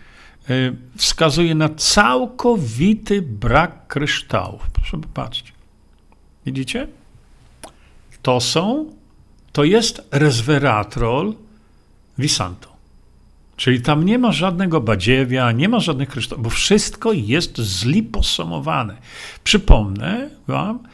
y, 0.49 0.75
wskazuje 0.97 1.55
na 1.55 1.69
całkowity 1.69 3.21
brak 3.21 3.87
kryształów. 3.87 4.69
Proszę 4.73 4.97
popatrzeć. 4.97 5.53
Widzicie? 6.45 6.87
To 8.21 8.39
są, 8.39 8.93
to 9.51 9.63
jest 9.63 10.07
resveratrol 10.11 11.35
Visanto. 12.17 12.77
Czyli 13.57 13.81
tam 13.81 14.05
nie 14.05 14.19
ma 14.19 14.31
żadnego 14.31 14.81
badziewia, 14.81 15.51
nie 15.51 15.69
ma 15.69 15.79
żadnych 15.79 16.09
kryształów, 16.09 16.43
bo 16.43 16.49
wszystko 16.49 17.13
jest 17.13 17.57
zliposomowane. 17.57 18.97
Przypomnę 19.43 20.29
Wam, 20.47 20.79
e, 20.83 20.89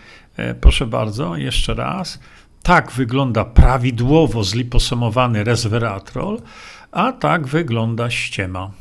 proszę 0.61 0.87
bardzo, 0.87 1.37
jeszcze 1.37 1.73
raz, 1.73 2.19
tak 2.63 2.91
wygląda 2.91 3.45
prawidłowo 3.45 4.43
zliposomowany 4.43 5.43
resveratrol, 5.43 6.41
a 6.91 7.11
tak 7.11 7.47
wygląda 7.47 8.09
ściema, 8.09 8.71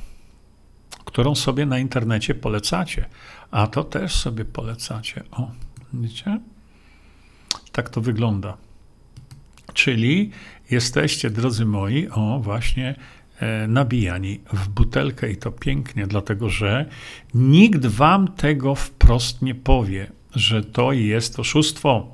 którą 1.04 1.34
sobie 1.34 1.66
na 1.66 1.78
internecie 1.78 2.34
polecacie. 2.34 3.04
A 3.50 3.66
to 3.66 3.84
też 3.84 4.14
sobie 4.14 4.44
polecacie. 4.44 5.22
O, 5.30 5.50
widzicie? 5.92 6.40
Tak 7.72 7.90
to 7.90 8.00
wygląda. 8.00 8.56
Czyli 9.74 10.30
jesteście, 10.70 11.30
drodzy 11.30 11.64
moi, 11.64 12.08
o 12.08 12.38
właśnie 12.38 12.94
e, 13.40 13.66
nabijani 13.66 14.40
w 14.52 14.68
butelkę 14.68 15.30
i 15.30 15.36
to 15.36 15.52
pięknie, 15.52 16.06
dlatego 16.06 16.48
że 16.48 16.86
nikt 17.34 17.86
wam 17.86 18.28
tego 18.28 18.74
wprost 18.74 19.42
nie 19.42 19.54
powie, 19.54 20.12
że 20.34 20.62
to 20.62 20.92
jest 20.92 21.38
oszustwo. 21.40 22.06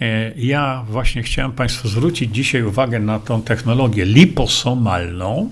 E, 0.00 0.32
ja 0.36 0.84
właśnie 0.88 1.22
chciałem 1.22 1.52
Państwu 1.52 1.88
zwrócić 1.88 2.34
dzisiaj 2.34 2.62
uwagę 2.62 3.00
na 3.00 3.18
tą 3.18 3.42
technologię 3.42 4.04
liposomalną. 4.04 5.50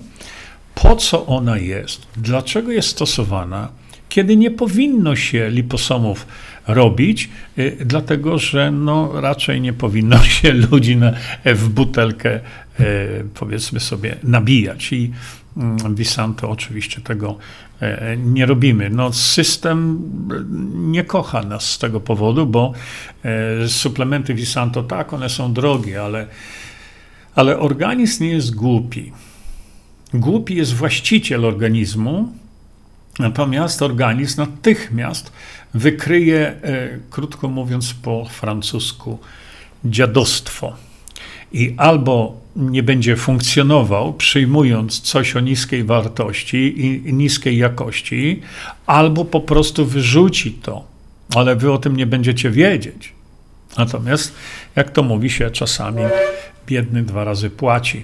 Po 0.75 0.95
co 0.95 1.25
ona 1.25 1.57
jest? 1.57 2.07
Dlaczego 2.17 2.71
jest 2.71 2.87
stosowana? 2.87 3.69
Kiedy 4.09 4.37
nie 4.37 4.51
powinno 4.51 5.15
się 5.15 5.49
liposomów 5.49 6.27
robić, 6.67 7.29
e, 7.57 7.85
dlatego 7.85 8.39
że 8.39 8.71
no, 8.71 9.21
raczej 9.21 9.61
nie 9.61 9.73
powinno 9.73 10.23
się 10.35 10.53
ludzi 10.53 10.95
na, 10.95 11.13
w 11.45 11.69
butelkę, 11.69 12.31
e, 12.33 12.41
powiedzmy 13.33 13.79
sobie, 13.79 14.15
nabijać. 14.23 14.93
I 14.93 15.11
mm, 15.57 15.95
Visanto 15.95 16.49
oczywiście 16.49 17.01
tego 17.01 17.37
E, 17.72 17.72
nie 18.17 18.45
robimy. 18.45 18.89
No, 18.89 19.13
system 19.13 20.01
nie 20.73 21.03
kocha 21.03 21.43
nas 21.43 21.69
z 21.71 21.77
tego 21.77 21.99
powodu, 21.99 22.45
bo 22.45 22.73
e, 23.23 23.67
suplementy 23.67 24.33
Visanto, 24.33 24.83
tak, 24.83 25.13
one 25.13 25.29
są 25.29 25.53
drogie, 25.53 26.01
ale, 26.01 26.27
ale 27.35 27.59
organizm 27.59 28.23
nie 28.23 28.29
jest 28.29 28.55
głupi. 28.55 29.11
Głupi 30.13 30.55
jest 30.55 30.73
właściciel 30.73 31.45
organizmu, 31.45 32.33
natomiast 33.19 33.81
organizm 33.81 34.41
natychmiast 34.41 35.31
wykryje, 35.73 36.47
e, 36.47 36.99
krótko 37.09 37.47
mówiąc 37.47 37.93
po 37.93 38.25
francusku, 38.25 39.19
dziadostwo. 39.85 40.75
I 41.53 41.73
albo 41.77 42.41
nie 42.55 42.83
będzie 42.83 43.15
funkcjonował, 43.15 44.13
przyjmując 44.13 45.01
coś 45.01 45.35
o 45.35 45.39
niskiej 45.39 45.83
wartości 45.83 46.85
i 46.85 47.13
niskiej 47.13 47.57
jakości, 47.57 48.41
albo 48.85 49.25
po 49.25 49.41
prostu 49.41 49.85
wyrzuci 49.85 50.51
to, 50.51 50.83
ale 51.35 51.55
wy 51.55 51.71
o 51.71 51.77
tym 51.77 51.97
nie 51.97 52.05
będziecie 52.05 52.49
wiedzieć. 52.49 53.13
Natomiast, 53.77 54.33
jak 54.75 54.91
to 54.91 55.03
mówi 55.03 55.29
się 55.29 55.51
czasami, 55.51 56.01
biedny 56.67 57.03
dwa 57.03 57.23
razy 57.23 57.49
płaci. 57.49 58.03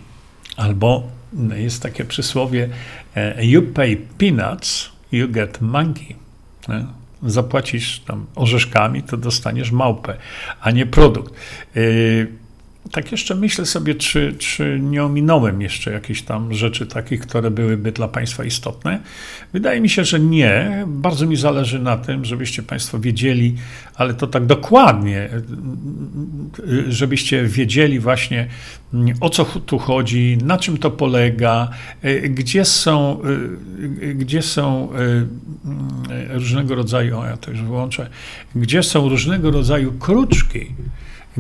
Albo 0.57 1.07
jest 1.55 1.83
takie 1.83 2.05
przysłowie: 2.05 2.69
e, 3.15 3.45
You 3.45 3.61
pay 3.61 3.97
peanuts, 4.17 4.89
you 5.11 5.27
get 5.27 5.61
monkey. 5.61 6.15
Zapłacisz 7.23 7.99
tam 7.99 8.25
orzeszkami, 8.35 9.03
to 9.03 9.17
dostaniesz 9.17 9.71
małpę, 9.71 10.17
a 10.61 10.71
nie 10.71 10.85
produkt. 10.85 11.33
Tak 12.91 13.11
jeszcze 13.11 13.35
myślę 13.35 13.65
sobie, 13.65 13.95
czy, 13.95 14.35
czy 14.37 14.79
nie 14.83 15.03
ominąłem 15.03 15.61
jeszcze 15.61 15.91
jakieś 15.91 16.21
tam 16.21 16.53
rzeczy 16.53 16.85
takich, 16.85 17.19
które 17.19 17.51
byłyby 17.51 17.91
dla 17.91 18.07
Państwa 18.07 18.43
istotne. 18.43 18.99
Wydaje 19.53 19.81
mi 19.81 19.89
się, 19.89 20.05
że 20.05 20.19
nie. 20.19 20.83
Bardzo 20.87 21.25
mi 21.25 21.35
zależy 21.35 21.79
na 21.79 21.97
tym, 21.97 22.25
żebyście 22.25 22.63
Państwo 22.63 22.99
wiedzieli, 22.99 23.55
ale 23.95 24.13
to 24.13 24.27
tak 24.27 24.45
dokładnie, 24.45 25.29
żebyście 26.87 27.43
wiedzieli 27.43 27.99
właśnie 27.99 28.47
o 29.21 29.29
co 29.29 29.45
tu 29.45 29.79
chodzi, 29.79 30.37
na 30.43 30.57
czym 30.57 30.77
to 30.77 30.91
polega, 30.91 31.69
gdzie 32.29 32.65
są, 32.65 33.21
gdzie 34.15 34.41
są 34.41 34.89
różnego 36.29 36.75
rodzaju, 36.75 37.17
o 37.17 37.25
ja 37.25 37.37
to 37.37 37.51
już 37.51 37.61
wyłączę, 37.61 38.09
gdzie 38.55 38.83
są 38.83 39.09
różnego 39.09 39.51
rodzaju 39.51 39.91
kruczki 39.91 40.67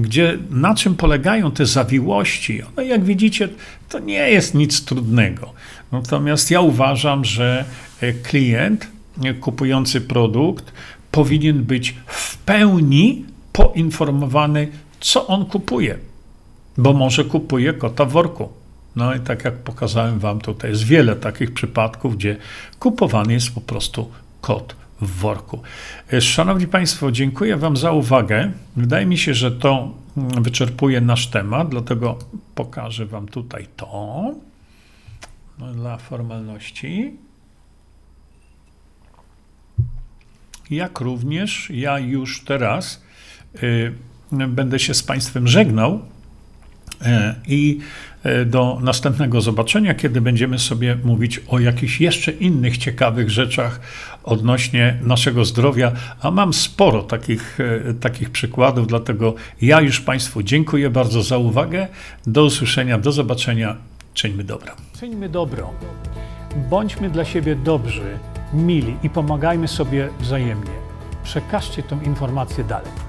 gdzie, 0.01 0.37
na 0.49 0.75
czym 0.75 0.95
polegają 0.95 1.51
te 1.51 1.65
zawiłości. 1.65 2.61
No 2.77 2.83
jak 2.83 3.03
widzicie, 3.03 3.49
to 3.89 3.99
nie 3.99 4.29
jest 4.29 4.55
nic 4.55 4.85
trudnego. 4.85 5.53
Natomiast 5.91 6.51
ja 6.51 6.61
uważam, 6.61 7.25
że 7.25 7.65
e, 8.01 8.13
klient 8.13 8.87
e, 9.23 9.33
kupujący 9.33 10.01
produkt 10.01 10.73
powinien 11.11 11.63
być 11.63 11.95
w 12.07 12.37
pełni 12.37 13.25
poinformowany, 13.53 14.67
co 14.99 15.27
on 15.27 15.45
kupuje, 15.45 15.97
bo 16.77 16.93
może 16.93 17.25
kupuje 17.25 17.73
kota 17.73 18.05
w 18.05 18.11
worku. 18.11 18.49
No 18.95 19.15
i 19.15 19.19
tak 19.19 19.45
jak 19.45 19.55
pokazałem 19.55 20.19
Wam, 20.19 20.41
tutaj 20.41 20.71
jest 20.71 20.83
wiele 20.83 21.15
takich 21.15 21.53
przypadków, 21.53 22.17
gdzie 22.17 22.37
kupowany 22.79 23.33
jest 23.33 23.51
po 23.51 23.61
prostu 23.61 24.11
kot 24.41 24.78
w 25.01 25.19
worku. 25.19 25.61
E, 26.13 26.21
szanowni 26.21 26.67
Państwo, 26.67 27.11
dziękuję 27.11 27.57
Wam 27.57 27.77
za 27.77 27.91
uwagę. 27.91 28.51
Wydaje 28.75 29.05
mi 29.05 29.17
się, 29.17 29.33
że 29.33 29.51
to 29.51 29.93
mm, 30.17 30.43
wyczerpuje 30.43 31.01
nasz 31.01 31.27
temat, 31.27 31.69
dlatego 31.69 32.19
pokażę 32.55 33.05
Wam 33.05 33.27
tutaj 33.27 33.67
to 33.75 34.23
no, 35.59 35.73
dla 35.73 35.97
formalności. 35.97 37.13
Jak 40.69 40.99
również 40.99 41.69
ja 41.69 41.99
już 41.99 42.43
teraz 42.43 43.03
y, 43.63 43.93
będę 44.31 44.79
się 44.79 44.93
z 44.93 45.03
Państwem 45.03 45.47
żegnał 45.47 45.93
y, 47.01 47.05
i 47.47 47.79
do 48.45 48.79
następnego 48.81 49.41
zobaczenia, 49.41 49.93
kiedy 49.93 50.21
będziemy 50.21 50.59
sobie 50.59 50.97
mówić 51.03 51.41
o 51.47 51.59
jakichś 51.59 52.01
jeszcze 52.01 52.31
innych 52.31 52.77
ciekawych 52.77 53.29
rzeczach 53.29 53.79
odnośnie 54.23 54.97
naszego 55.03 55.45
zdrowia, 55.45 55.91
a 56.21 56.31
mam 56.31 56.53
sporo 56.53 57.03
takich, 57.03 57.59
e, 57.59 57.93
takich 57.93 58.29
przykładów, 58.29 58.87
dlatego 58.87 59.35
ja 59.61 59.81
już 59.81 60.01
Państwu 60.01 60.43
dziękuję 60.43 60.89
bardzo 60.89 61.23
za 61.23 61.37
uwagę. 61.37 61.87
Do 62.27 62.45
usłyszenia, 62.45 62.97
do 62.97 63.11
zobaczenia. 63.11 63.75
Czyńmy 64.13 64.43
dobro. 64.43 64.71
Czyńmy 64.99 65.29
dobro. 65.29 65.73
Bądźmy 66.69 67.09
dla 67.09 67.25
siebie 67.25 67.55
dobrzy, 67.55 68.17
mili 68.53 68.95
i 69.03 69.09
pomagajmy 69.09 69.67
sobie 69.67 70.09
wzajemnie. 70.19 70.71
Przekażcie 71.23 71.83
tę 71.83 71.99
informację 72.05 72.63
dalej. 72.63 73.08